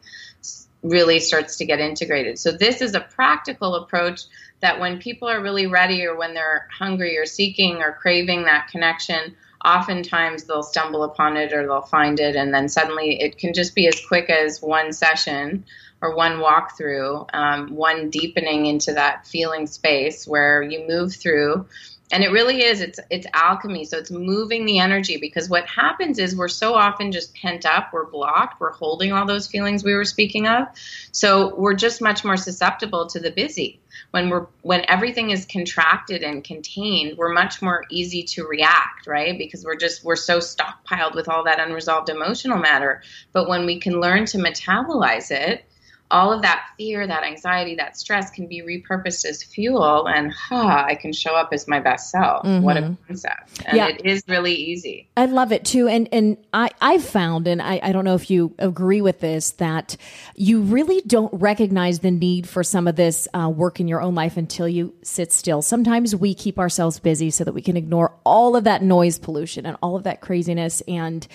really 0.83 1.19
starts 1.19 1.57
to 1.57 1.65
get 1.65 1.81
integrated. 1.81 2.39
So, 2.39 2.53
this 2.53 2.83
is 2.83 2.95
a 2.95 3.01
practical 3.01 3.75
approach 3.75 4.21
that 4.61 4.81
when 4.81 4.99
people 4.99 5.29
are 5.29 5.41
really 5.41 5.67
ready 5.67 6.05
or 6.05 6.15
when 6.15 6.35
they're 6.35 6.69
hungry 6.71 7.17
or 7.17 7.25
seeking 7.25 7.77
or 7.77 7.95
craving 7.95 8.43
that 8.43 8.69
connection, 8.69 9.35
oftentimes 9.65 10.45
they'll 10.45 10.63
stumble 10.63 11.05
upon 11.05 11.37
it 11.37 11.53
or 11.53 11.67
they'll 11.67 11.81
find 11.81 12.21
it 12.21 12.37
and 12.37 12.53
then 12.53 12.69
suddenly 12.69 13.21
it 13.21 13.39
can 13.39 13.53
just 13.55 13.75
be 13.75 13.87
as 13.87 14.05
quick 14.07 14.29
as 14.29 14.61
one 14.61 14.93
session 14.93 15.65
or 16.03 16.15
one 16.15 16.39
walkthrough 16.39 17.27
um, 17.33 17.75
one 17.75 18.11
deepening 18.11 18.67
into 18.67 18.93
that 18.93 19.27
feeling 19.27 19.67
space 19.67 20.27
where 20.27 20.63
you 20.63 20.87
move 20.87 21.15
through 21.15 21.67
and 22.13 22.23
it 22.23 22.31
really 22.31 22.63
is 22.63 22.81
it's 22.81 23.01
it's 23.11 23.27
alchemy 23.33 23.85
so 23.85 23.97
it's 23.99 24.11
moving 24.11 24.67
the 24.67 24.79
energy 24.79 25.17
because 25.17 25.49
what 25.49 25.67
happens 25.67 26.19
is 26.19 26.37
we're 26.37 26.49
so 26.49 26.75
often 26.75 27.13
just 27.13 27.35
pent 27.35 27.65
up 27.65 27.93
we're 27.93 28.05
blocked 28.05 28.61
we're 28.61 28.73
holding 28.73 29.13
all 29.13 29.27
those 29.27 29.47
feelings 29.47 29.85
we 29.85 29.95
were 29.95 30.05
speaking 30.05 30.47
of. 30.47 30.67
So 31.13 31.55
we're 31.57 31.75
just 31.75 32.01
much 32.01 32.25
more 32.25 32.37
susceptible 32.37 33.07
to 33.09 33.21
the 33.21 33.31
busy. 33.31 33.81
When 34.11 34.29
we're 34.31 34.47
when 34.63 34.85
everything 34.89 35.31
is 35.31 35.47
contracted 35.47 36.23
and 36.23 36.43
contained 36.43 37.19
we're 37.19 37.33
much 37.33 37.63
more 37.63 37.85
easy 37.91 38.23
to 38.23 38.45
react 38.45 39.07
right? 39.07 39.37
Because 39.37 39.65
we're 39.65 39.77
just 39.77 40.05
we're 40.05 40.17
so 40.17 40.39
stockpiled 40.39 41.15
with 41.15 41.29
all 41.29 41.45
that 41.45 41.61
unresolved 41.61 42.09
emotional 42.09 42.59
matter. 42.59 43.03
But 43.33 43.49
when 43.49 43.67
we 43.67 43.81
can 43.81 44.01
learn 44.01 44.27
to 44.27 44.39
metabolize 44.39 45.31
it 45.31 45.65
all 46.11 46.33
of 46.33 46.43
that 46.43 46.67
fear, 46.77 47.07
that 47.07 47.25
anxiety, 47.25 47.75
that 47.77 47.97
stress 47.97 48.31
can 48.31 48.47
be 48.47 48.63
repurposed 48.63 49.25
as 49.25 49.43
fuel, 49.43 50.07
and 50.07 50.33
ha, 50.33 50.85
I 50.87 50.95
can 50.95 51.13
show 51.13 51.35
up 51.35 51.49
as 51.53 51.67
my 51.67 51.81
best 51.81 52.11
self. 52.11 52.45
Mm-hmm. 52.45 52.65
What 52.65 52.77
a 52.77 52.83
mm-hmm. 52.83 53.07
concept! 53.07 53.63
And 53.67 53.77
yeah. 53.77 53.89
it 53.89 54.05
is 54.05 54.23
really 54.29 54.55
easy. 54.55 55.09
I 55.17 55.27
love 55.27 55.51
it 55.51 55.65
too, 55.65 55.89
and 55.89 56.09
and 56.13 56.37
I 56.53 56.71
I've 56.81 57.05
found, 57.05 57.49
and 57.49 57.61
I 57.63 57.81
I 57.83 57.93
don't 57.93 58.05
know 58.05 58.15
if 58.15 58.31
you 58.31 58.55
agree 58.59 59.01
with 59.01 59.21
this, 59.21 59.53
that 59.53 59.97
you 60.37 60.61
really 60.61 61.01
don't 61.07 61.33
recognize 61.33 62.01
the 62.01 62.11
need 62.11 62.49
for 62.49 62.63
some 62.63 62.87
of 62.87 62.97
this 62.97 63.27
uh, 63.35 63.49
work 63.49 63.81
in 63.81 63.89
your 63.89 64.01
own 64.01 64.15
life 64.15 64.37
until 64.37 64.69
you 64.69 64.95
sit 65.03 65.33
still. 65.33 65.63
Sometimes 65.63 66.15
we 66.15 66.35
keep 66.35 66.59
ourselves 66.59 66.99
busy 66.99 67.31
so 67.31 67.45
that 67.45 67.53
we 67.53 67.63
can 67.63 67.77
ignore 67.77 68.15
all 68.25 68.57
of 68.57 68.65
that 68.65 68.83
noise 68.83 69.19
pollution 69.19 69.67
and 69.67 69.77
all 69.83 69.97
of 69.97 70.05
that 70.05 70.21
craziness. 70.21 70.83
And 70.83 71.27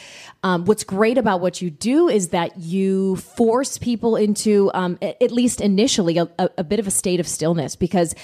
um, 0.44 0.66
what's 0.66 0.84
great 0.84 1.18
about 1.18 1.42
what 1.42 1.62
you 1.62 1.70
do 1.70 2.08
is 2.08 2.30
that 2.30 2.58
you 2.58 3.16
force 3.18 3.78
people 3.78 4.16
into 4.16 4.59
um, 4.74 4.98
at 5.02 5.32
least 5.32 5.62
initially, 5.62 6.18
a, 6.18 6.28
a 6.38 6.64
bit 6.64 6.80
of 6.80 6.88
a 6.88 6.92
state 6.92 7.20
of 7.20 7.28
stillness 7.28 7.76
because 7.76 8.16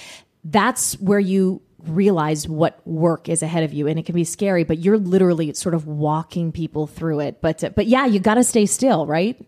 that's 0.44 0.94
where 1.00 1.18
you 1.18 1.62
realize 1.86 2.48
what 2.48 2.80
work 2.86 3.28
is 3.28 3.42
ahead 3.42 3.64
of 3.64 3.72
you. 3.72 3.86
And 3.86 3.98
it 3.98 4.06
can 4.06 4.14
be 4.14 4.24
scary 4.24 4.64
but 4.64 4.78
you're 4.78 4.98
literally 4.98 5.52
sort 5.54 5.74
of 5.74 5.86
walking 5.86 6.52
people 6.52 6.86
through 6.86 7.20
it. 7.20 7.40
But 7.40 7.62
uh, 7.62 7.70
but 7.70 7.86
yeah 7.86 8.06
you 8.06 8.20
got 8.20 8.34
to 8.34 8.44
stay 8.44 8.66
still 8.66 9.06
right? 9.06 9.40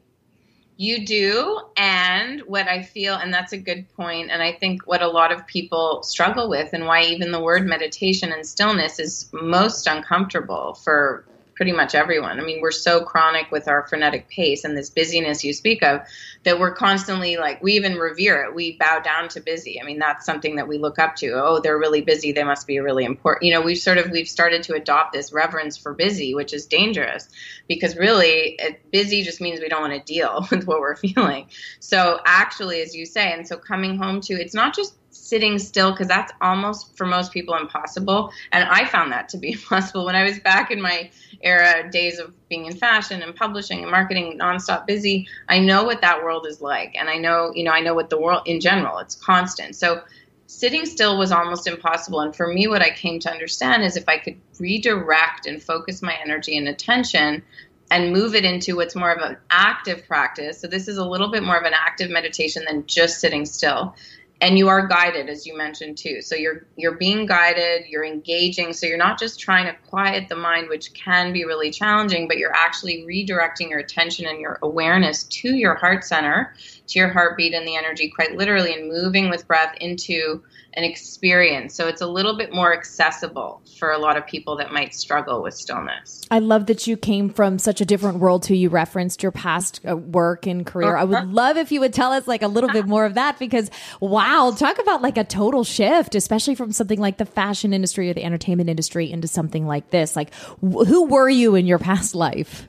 You 0.77 1.05
do. 1.05 1.61
And 1.77 2.41
what 2.43 2.69
i 2.69 2.83
feel 2.83 3.15
and 3.15 3.33
that's 3.33 3.53
a 3.53 3.59
good 3.59 3.89
point 3.95 4.31
and 4.31 4.43
i 4.43 4.53
think 4.53 4.87
what 4.87 5.03
a 5.03 5.09
lot 5.09 5.33
of 5.33 5.47
people 5.47 6.03
struggle 6.03 6.49
with 6.49 6.73
and 6.73 6.87
why 6.87 7.03
even 7.05 7.31
the 7.31 7.41
word 7.41 7.67
meditation 7.67 8.33
and 8.33 8.47
stillness 8.47 8.99
is 8.99 9.31
most 9.33 9.87
uncomfortable 9.87 10.75
for 10.75 11.25
pretty 11.59 11.73
much 11.73 11.97
everyone. 11.97 12.39
I 12.39 12.45
mean, 12.45 12.61
we're 12.61 12.71
so 12.71 13.03
chronic 13.03 13.51
with 13.51 13.67
our 13.67 13.85
frenetic 13.89 14.29
pace 14.29 14.63
and 14.63 14.77
this 14.77 14.91
busyness 14.91 15.43
you 15.43 15.53
speak 15.53 15.83
of 15.83 16.03
that 16.45 16.61
we're 16.61 16.73
constantly 16.73 17.37
like, 17.37 17.61
we 17.61 17.73
even 17.73 17.97
revere 17.97 18.45
it. 18.45 18.55
We 18.55 18.77
bow 18.79 19.01
down 19.01 19.29
to 19.31 19.41
busy. 19.41 19.81
I 19.81 19.85
mean, 19.85 19.99
that's 19.99 20.25
something 20.25 20.55
that 20.55 20.69
we 20.69 20.79
look 20.79 21.01
up 21.01 21.17
to. 21.17 21.33
Oh, 21.33 21.59
they're 21.59 21.77
really 21.77 22.01
busy. 22.01 22.31
They 22.31 22.45
must 22.45 22.69
be 22.69 22.79
really 22.79 23.05
important. 23.05 23.43
You 23.43 23.55
know, 23.55 23.61
we've 23.61 23.77
sort 23.77 23.99
of, 23.99 24.13
we've 24.13 24.29
started 24.29 24.63
to 24.63 24.75
adopt 24.75 25.13
this 25.13 25.33
reverence 25.33 25.77
for 25.77 25.93
busy, 25.93 26.33
which 26.33 26.55
is 26.55 26.67
dangerous 26.67 27.29
because 27.67 27.97
really 27.97 28.55
it, 28.61 28.93
busy 28.93 29.25
just 29.25 29.41
means 29.41 29.59
we 29.59 29.69
don't 29.69 29.83
want 29.83 29.95
to 29.95 30.13
deal 30.15 30.47
with 30.53 30.65
what 30.65 30.79
we're 30.79 30.95
feeling. 30.95 31.49
So 31.81 32.21
actually, 32.25 32.83
as 32.83 32.95
you 32.95 33.05
say, 33.05 33.33
and 33.33 33.49
so 33.49 33.57
coming 33.57 33.99
home 33.99 34.21
to, 34.21 34.35
it's 34.35 34.55
not 34.55 34.77
just 34.77 34.95
sitting 35.19 35.59
still 35.59 35.91
because 35.91 36.09
that's 36.09 36.33
almost 36.41 36.97
for 36.97 37.07
most 37.07 37.33
people 37.33 37.55
impossible. 37.55 38.31
And 38.53 38.69
i 38.69 38.85
found 38.85 39.13
that 39.13 39.29
to 39.31 39.39
be 39.39 39.53
impossible. 39.53 40.05
When 40.05 40.17
i 40.17 40.25
was 40.25 40.39
back 40.39 40.71
in 40.71 40.81
my 40.81 41.11
era 41.43 41.91
days 41.91 42.19
of 42.19 42.33
being 42.49 42.67
in 42.67 42.77
fashion 42.77 43.23
and 43.23 43.35
publishing 43.35 43.83
and 43.83 43.91
marketing 43.91 44.39
nonstop 44.39 44.87
busy 44.87 45.29
i 45.49 45.59
know 45.59 45.85
what 45.85 46.01
that 46.01 46.23
world 46.23 46.47
is 46.47 46.61
like. 46.61 46.95
And 46.97 47.09
i 47.09 47.17
know 47.17 47.53
you 47.55 47.65
know 47.65 47.73
i 47.73 47.81
know 47.81 47.95
what 47.95 48.11
the 48.11 48.21
world 48.21 48.43
in 48.47 48.61
general 48.61 48.99
it's 48.99 49.15
constant. 49.15 49.77
So 49.77 50.03
sitting 50.47 50.87
still 50.87 51.19
was 51.19 51.31
almost 51.31 51.67
impossible. 51.67 52.21
And 52.21 52.35
for 52.35 52.53
me 52.53 52.67
what 52.69 52.83
i 52.83 52.91
came 52.91 53.19
to 53.21 53.31
understand 53.31 53.85
is 53.85 53.97
if 53.97 54.09
i 54.09 54.19
could 54.19 54.41
redirect 54.59 55.47
and 55.47 55.63
focus 55.63 56.03
my 56.03 56.17
energy 56.25 56.57
and 56.57 56.69
attention 56.69 57.43
and 57.91 58.13
move 58.13 58.35
it 58.35 58.45
into 58.45 58.77
what's 58.77 58.95
more 58.95 59.13
of 59.13 59.23
an 59.23 59.37
active 59.51 60.07
practice. 60.07 60.61
So 60.61 60.67
this 60.67 60.89
is 60.89 60.99
a 60.99 61.05
little 61.05 61.31
bit 61.31 61.43
more 61.43 61.57
of 61.57 61.65
an 61.65 61.73
active 61.75 62.11
meditation 62.11 62.65
than 62.67 62.87
just 62.87 63.21
sitting 63.21 63.47
still 63.47 63.95
and 64.41 64.57
you 64.57 64.69
are 64.69 64.87
guided 64.87 65.29
as 65.29 65.47
you 65.47 65.57
mentioned 65.57 65.99
too. 65.99 66.23
So 66.23 66.35
you're 66.35 66.67
you're 66.77 66.97
being 66.97 67.27
guided 67.27 67.87
you're 67.89 68.05
engaging. 68.05 68.73
So 68.73 68.87
you're 68.87 68.97
not 68.97 69.19
just 69.19 69.41
trying 69.41 69.67
to 69.67 69.75
quiet 69.89 70.29
the 70.29 70.37
mind 70.37 70.69
which 70.69 70.93
can 70.95 71.33
be 71.33 71.45
really 71.45 71.71
challenging 71.71 72.29
but 72.29 72.39
you're 72.39 72.55
actually 72.55 73.05
redirecting 73.05 73.71
your 73.71 73.81
attention 73.81 74.27
and 74.27 74.41
your 74.41 74.59
awareness 74.63 75.25
to 75.25 75.55
your 75.55 75.75
heart 75.75 76.05
center 76.05 76.55
to 76.87 76.99
your 76.99 77.09
heartbeat 77.09 77.55
and 77.55 77.67
the 77.67 77.77
energy 77.77 78.09
quite 78.09 78.37
literally 78.37 78.73
and 78.73 78.89
moving 78.89 79.29
with 79.29 79.47
breath 79.47 79.75
into 79.81 80.43
an 80.79 80.85
experience. 80.85 81.75
So 81.75 81.89
it's 81.89 82.01
a 82.01 82.07
little 82.07 82.37
bit 82.37 82.55
more 82.55 82.73
accessible 82.73 83.61
for 83.79 83.91
a 83.91 83.99
lot 83.99 84.17
of 84.17 84.25
people 84.27 84.57
that 84.59 84.73
might 84.73 84.95
struggle 84.95 85.43
with 85.43 85.55
stillness. 85.55 86.25
I 86.31 86.39
love 86.39 86.67
that 86.67 86.87
you 86.87 86.97
came 86.97 87.31
from 87.31 87.59
such 87.59 87.81
a 87.81 87.85
different 87.85 88.19
world 88.21 88.45
to 88.45 88.57
you 88.57 88.69
referenced 88.69 89.21
your 89.21 89.33
past 89.33 89.81
uh, 89.89 89.97
work 89.97 90.47
and 90.47 90.65
career. 90.65 90.97
I 90.97 91.03
would 91.03 91.17
uh-huh. 91.17 91.27
love 91.33 91.57
if 91.57 91.73
you 91.73 91.81
would 91.81 91.93
tell 91.93 92.13
us 92.13 92.29
like 92.29 92.43
a 92.43 92.49
little 92.49 92.71
bit 92.71 92.87
more 92.87 93.05
of 93.05 93.15
that 93.15 93.41
because 93.41 93.73
wow, 94.01 94.55
talk 94.57 94.79
about 94.79 95.03
like 95.03 95.19
a 95.19 95.25
total 95.25 95.65
shift, 95.65 96.15
especially 96.15 96.55
from 96.55 96.71
something 96.71 97.01
like 97.01 97.17
the 97.17 97.27
fashion 97.27 97.73
industry 97.73 98.09
or 98.09 98.15
the 98.15 98.25
entertainment 98.25 98.71
industry 98.71 99.11
into 99.11 99.27
something 99.27 99.67
like 99.67 99.91
this. 99.91 100.15
Like 100.15 100.33
wh- 100.63 100.87
who 100.87 101.07
were 101.07 101.29
you 101.29 101.57
in 101.57 101.67
your 101.67 101.81
past 101.81 102.15
life? 102.15 102.69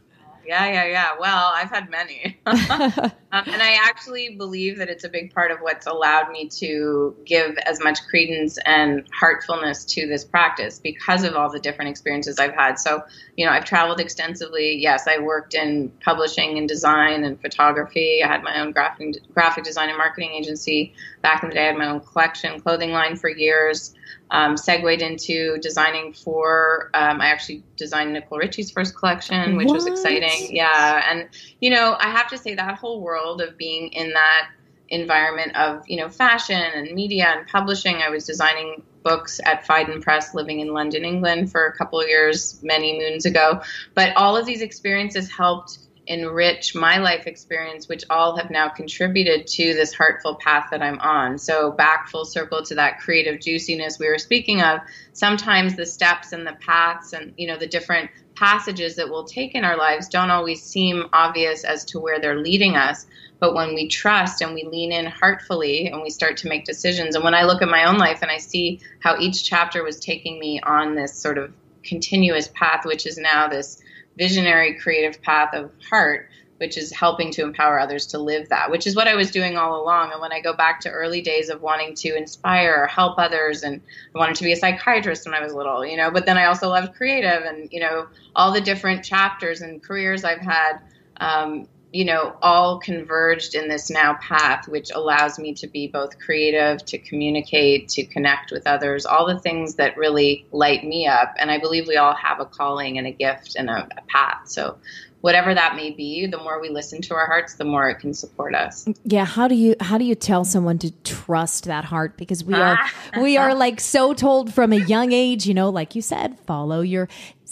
Yeah, 0.49 0.65
yeah, 0.65 0.85
yeah. 0.85 1.11
Well, 1.19 1.51
I've 1.53 1.69
had 1.69 1.91
many. 1.91 2.39
um, 2.47 3.13
and 3.31 3.61
I 3.61 3.77
actually 3.83 4.35
believe 4.35 4.79
that 4.79 4.89
it's 4.89 5.03
a 5.03 5.09
big 5.09 5.31
part 5.31 5.51
of 5.51 5.59
what's 5.59 5.85
allowed 5.85 6.31
me 6.31 6.47
to 6.57 7.15
give 7.23 7.55
as 7.67 7.79
much 7.83 7.99
credence 8.09 8.57
and 8.65 9.07
heartfulness 9.13 9.85
to 9.93 10.07
this 10.07 10.25
practice 10.25 10.79
because 10.79 11.23
of 11.23 11.35
all 11.35 11.51
the 11.51 11.59
different 11.59 11.91
experiences 11.91 12.39
I've 12.39 12.55
had. 12.55 12.79
So, 12.79 13.03
you 13.37 13.45
know, 13.45 13.51
I've 13.51 13.65
traveled 13.65 13.99
extensively. 13.99 14.75
Yes, 14.77 15.07
I 15.07 15.19
worked 15.19 15.53
in 15.53 15.91
publishing 16.03 16.57
and 16.57 16.67
design 16.67 17.25
and 17.25 17.39
photography. 17.39 18.23
I 18.23 18.27
had 18.27 18.41
my 18.41 18.59
own 18.59 18.71
graphic, 18.71 19.17
graphic 19.31 19.65
design 19.65 19.89
and 19.89 19.99
marketing 19.99 20.31
agency. 20.31 20.95
Back 21.21 21.43
in 21.43 21.49
the 21.49 21.55
day, 21.55 21.65
I 21.65 21.67
had 21.67 21.77
my 21.77 21.89
own 21.89 21.99
collection, 21.99 22.59
clothing 22.59 22.89
line 22.89 23.17
for 23.17 23.29
years 23.29 23.93
um, 24.31 24.57
segued 24.57 25.01
into 25.01 25.57
designing 25.59 26.13
for. 26.13 26.89
Um, 26.93 27.21
I 27.21 27.27
actually 27.27 27.63
designed 27.75 28.13
Nicole 28.13 28.39
Richie's 28.39 28.71
first 28.71 28.95
collection, 28.95 29.57
which 29.57 29.67
what? 29.67 29.75
was 29.75 29.87
exciting. 29.87 30.55
Yeah, 30.55 31.03
and 31.09 31.29
you 31.59 31.69
know, 31.69 31.95
I 31.99 32.09
have 32.09 32.27
to 32.29 32.37
say 32.37 32.55
that 32.55 32.75
whole 32.77 33.01
world 33.01 33.41
of 33.41 33.57
being 33.57 33.89
in 33.89 34.13
that 34.13 34.49
environment 34.89 35.55
of 35.55 35.87
you 35.87 35.97
know 35.97 36.09
fashion 36.09 36.61
and 36.75 36.91
media 36.93 37.27
and 37.35 37.47
publishing. 37.47 37.97
I 37.97 38.09
was 38.09 38.25
designing 38.25 38.83
books 39.03 39.39
at 39.45 39.65
Phaidon 39.65 40.01
Press, 40.01 40.33
living 40.33 40.59
in 40.59 40.73
London, 40.73 41.05
England, 41.05 41.51
for 41.51 41.65
a 41.65 41.75
couple 41.75 41.99
of 41.99 42.07
years, 42.07 42.59
many 42.61 42.99
moons 42.99 43.25
ago. 43.25 43.61
But 43.93 44.15
all 44.15 44.35
of 44.37 44.45
these 44.45 44.61
experiences 44.61 45.31
helped 45.31 45.79
enrich 46.09 46.73
my 46.73 46.97
life 46.97 47.27
experience, 47.27 47.87
which 47.87 48.03
all 48.09 48.35
have 48.35 48.49
now 48.49 48.67
contributed 48.67 49.45
to 49.45 49.75
this 49.75 49.93
heartful 49.93 50.35
path 50.35 50.69
that 50.71 50.81
I'm 50.81 50.99
on. 50.99 51.37
So, 51.37 51.71
back 51.71 52.09
full 52.09 52.25
circle 52.25 52.63
to 52.65 52.75
that 52.75 52.99
creative 52.99 53.39
juiciness 53.39 53.99
we 53.99 54.09
were 54.09 54.17
speaking 54.17 54.61
of, 54.61 54.79
sometimes 55.13 55.75
the 55.75 55.85
steps 55.85 56.33
and 56.33 56.47
the 56.47 56.57
paths 56.59 57.13
and, 57.13 57.33
you 57.37 57.47
know, 57.47 57.57
the 57.57 57.67
different 57.67 58.09
passages 58.35 58.95
that 58.95 59.09
we'll 59.09 59.25
take 59.25 59.53
in 59.53 59.63
our 59.63 59.77
lives 59.77 60.07
don't 60.07 60.31
always 60.31 60.63
seem 60.63 61.05
obvious 61.13 61.63
as 61.63 61.85
to 61.85 61.99
where 61.99 62.19
they're 62.19 62.41
leading 62.41 62.75
us. 62.75 63.05
But 63.39 63.53
when 63.53 63.75
we 63.75 63.87
trust 63.87 64.41
and 64.41 64.55
we 64.55 64.63
lean 64.63 64.91
in 64.91 65.05
heartfully 65.05 65.87
and 65.87 66.01
we 66.01 66.09
start 66.09 66.37
to 66.37 66.49
make 66.49 66.65
decisions, 66.65 67.15
and 67.15 67.23
when 67.23 67.35
I 67.35 67.43
look 67.43 67.61
at 67.61 67.69
my 67.69 67.85
own 67.85 67.97
life 67.97 68.23
and 68.23 68.31
I 68.31 68.37
see 68.37 68.81
how 68.99 69.17
each 69.19 69.47
chapter 69.47 69.83
was 69.83 69.99
taking 69.99 70.39
me 70.39 70.59
on 70.59 70.95
this 70.95 71.13
sort 71.13 71.37
of 71.37 71.53
continuous 71.83 72.49
path, 72.53 72.85
which 72.85 73.05
is 73.05 73.17
now 73.17 73.47
this 73.47 73.81
visionary 74.19 74.75
creative 74.75 75.21
path 75.23 75.55
of 75.55 75.71
heart 75.89 76.29
which 76.59 76.77
is 76.77 76.91
helping 76.91 77.31
to 77.31 77.41
empower 77.41 77.79
others 77.79 78.05
to 78.07 78.19
live 78.19 78.49
that, 78.49 78.69
which 78.69 78.85
is 78.85 78.95
what 78.95 79.07
I 79.07 79.15
was 79.15 79.31
doing 79.31 79.57
all 79.57 79.81
along. 79.81 80.11
And 80.11 80.19
when 80.19 80.33
I 80.33 80.41
go 80.41 80.53
back 80.53 80.81
to 80.81 80.89
early 80.89 81.21
days 81.21 81.49
of 81.49 81.61
wanting 81.61 81.95
to 81.95 82.15
inspire 82.15 82.83
or 82.83 82.87
help 82.87 83.17
others, 83.17 83.63
and 83.63 83.81
I 84.13 84.19
wanted 84.19 84.35
to 84.35 84.43
be 84.43 84.51
a 84.51 84.57
psychiatrist 84.57 85.25
when 85.25 85.33
I 85.33 85.41
was 85.41 85.53
little, 85.53 85.85
you 85.85 85.95
know, 85.95 86.11
but 86.11 86.25
then 86.25 86.37
I 86.37 86.45
also 86.45 86.67
loved 86.67 86.95
creative 86.95 87.43
and, 87.43 87.71
you 87.71 87.79
know, 87.79 88.07
all 88.35 88.51
the 88.51 88.59
different 88.59 89.05
chapters 89.05 89.61
and 89.61 89.81
careers 89.81 90.25
I've 90.25 90.41
had. 90.41 90.79
Um, 91.17 91.67
you 91.91 92.05
know, 92.05 92.35
all 92.41 92.79
converged 92.79 93.55
in 93.55 93.67
this 93.67 93.89
now 93.89 94.15
path, 94.21 94.67
which 94.67 94.91
allows 94.93 95.39
me 95.39 95.53
to 95.55 95.67
be 95.67 95.87
both 95.87 96.19
creative, 96.19 96.85
to 96.85 96.99
communicate, 96.99 97.89
to 97.89 98.05
connect 98.05 98.51
with 98.51 98.67
others, 98.67 99.05
all 99.05 99.25
the 99.25 99.39
things 99.39 99.75
that 99.75 99.97
really 99.97 100.45
light 100.51 100.83
me 100.83 101.07
up. 101.07 101.33
And 101.37 101.49
I 101.49 101.57
believe 101.57 101.87
we 101.87 101.97
all 101.97 102.13
have 102.13 102.39
a 102.39 102.45
calling 102.45 102.99
and 102.99 103.07
a 103.07 103.11
gift 103.11 103.55
and 103.55 103.69
a, 103.69 103.87
a 103.97 104.01
path. 104.07 104.41
So, 104.45 104.77
whatever 105.21 105.53
that 105.53 105.75
may 105.75 105.91
be, 105.91 106.25
the 106.27 106.37
more 106.37 106.61
we 106.61 106.69
listen 106.69 107.01
to 107.01 107.13
our 107.13 107.25
hearts, 107.25 107.55
the 107.55 107.65
more 107.65 107.89
it 107.89 107.99
can 107.99 108.13
support 108.13 108.55
us. 108.55 108.87
Yeah. 109.03 109.25
How 109.25 109.47
do 109.47 109.55
you 109.55 109.75
how 109.79 109.97
do 109.97 110.05
you 110.05 110.15
tell 110.15 110.45
someone 110.45 110.79
to 110.79 110.91
trust 111.03 111.65
that 111.65 111.85
heart? 111.85 112.17
Because 112.17 112.43
we 112.43 112.53
are 112.53 112.77
we 113.21 113.37
are 113.37 113.53
like 113.53 113.79
so 113.79 114.13
told 114.13 114.53
from 114.53 114.73
a 114.73 114.77
young 114.77 115.11
age, 115.11 115.45
you 115.45 115.53
know, 115.53 115.69
like 115.69 115.95
you 115.95 116.01
said, 116.01 116.39
follow 116.41 116.81
your 116.81 117.09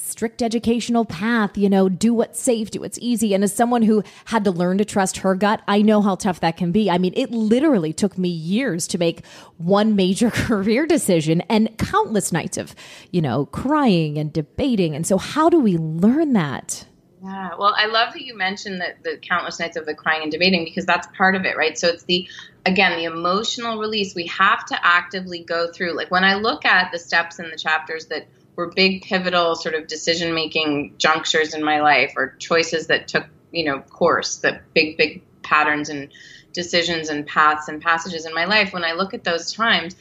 strict 0.08 0.42
educational 0.42 1.04
path, 1.04 1.58
you 1.58 1.70
know, 1.70 1.90
do 1.90 2.14
what's 2.14 2.40
safe, 2.40 2.72
do 2.72 2.80
what's 2.80 2.98
easy. 3.00 3.34
And 3.34 3.44
as 3.44 3.54
someone 3.54 3.82
who 3.82 4.04
had 4.26 4.44
to 4.46 4.52
learn 4.52 4.78
to 4.78 4.86
trust 4.86 5.18
her 5.18 5.36
gut, 5.36 5.62
I 5.68 5.82
know 5.82 6.02
how 6.02 6.16
tough 6.16 6.40
that 6.40 6.56
can 6.56 6.72
be. 6.72 6.90
I 6.90 6.98
mean, 6.98 7.14
it 7.16 7.32
literally 7.32 7.92
took 7.92 8.18
me 8.18 8.30
years 8.30 8.88
to 8.88 8.98
make 8.98 9.26
one 9.58 9.96
major 9.96 10.30
career 10.32 10.86
decision 10.86 11.42
and 11.50 11.78
countless 11.78 12.32
nights 12.32 12.58
of, 12.58 12.74
you 13.12 13.22
know, 13.22 13.48
crying 13.48 14.18
and 14.18 14.32
debating. 14.32 14.96
And 14.96 15.06
so, 15.06 15.18
how 15.18 15.50
do 15.50 15.60
we 15.60 15.78
learn 15.78 16.34
that? 16.34 16.86
Yeah, 17.24 17.52
well, 17.58 17.74
I 17.76 17.88
love 17.88 18.14
that 18.14 18.22
you 18.22 18.38
mentioned 18.38 18.82
that 18.82 19.04
the 19.04 19.18
countless 19.18 19.60
nights 19.60 19.76
of 19.76 19.86
the 19.86 19.96
crying 19.96 20.24
and 20.24 20.32
debating 20.32 20.64
because 20.64 20.86
that's 20.86 21.08
part 21.18 21.36
of 21.36 21.46
it, 21.46 21.58
right? 21.58 21.78
So 21.78 21.88
it's 21.88 22.04
the 22.04 22.28
again 22.66 22.98
the 22.98 23.06
emotional 23.06 23.80
release 23.80 24.14
we 24.14 24.28
have 24.28 24.64
to 24.66 24.86
actively 24.86 25.44
go 25.44 25.72
through. 25.72 25.94
Like 25.94 26.12
when 26.12 26.24
I 26.24 26.36
look 26.36 26.64
at 26.64 26.92
the 26.92 27.00
steps 27.00 27.40
in 27.40 27.50
the 27.50 27.58
chapters 27.58 28.08
that 28.08 28.28
were 28.56 28.68
big 28.68 29.04
pivotal 29.04 29.56
sort 29.56 29.74
of 29.74 29.88
decision 29.88 30.36
making 30.36 30.94
junctures 30.98 31.54
in 31.54 31.64
my 31.64 31.82
life 31.82 32.14
or 32.16 32.36
choices 32.38 32.88
that 32.88 33.08
took 33.08 33.26
you 33.52 33.66
know 33.66 33.80
course 33.82 34.38
that 34.38 34.74
big 34.74 34.98
big 34.98 35.24
patterns 35.42 35.90
and 35.90 36.12
decisions 36.58 37.10
and 37.10 37.26
paths 37.28 37.68
and 37.68 37.82
passages 37.82 38.26
in 38.26 38.34
my 38.34 38.46
life, 38.46 38.74
when 38.74 38.84
I 38.84 38.94
look 38.94 39.14
at 39.14 39.24
those 39.24 39.54
times, 39.54 39.96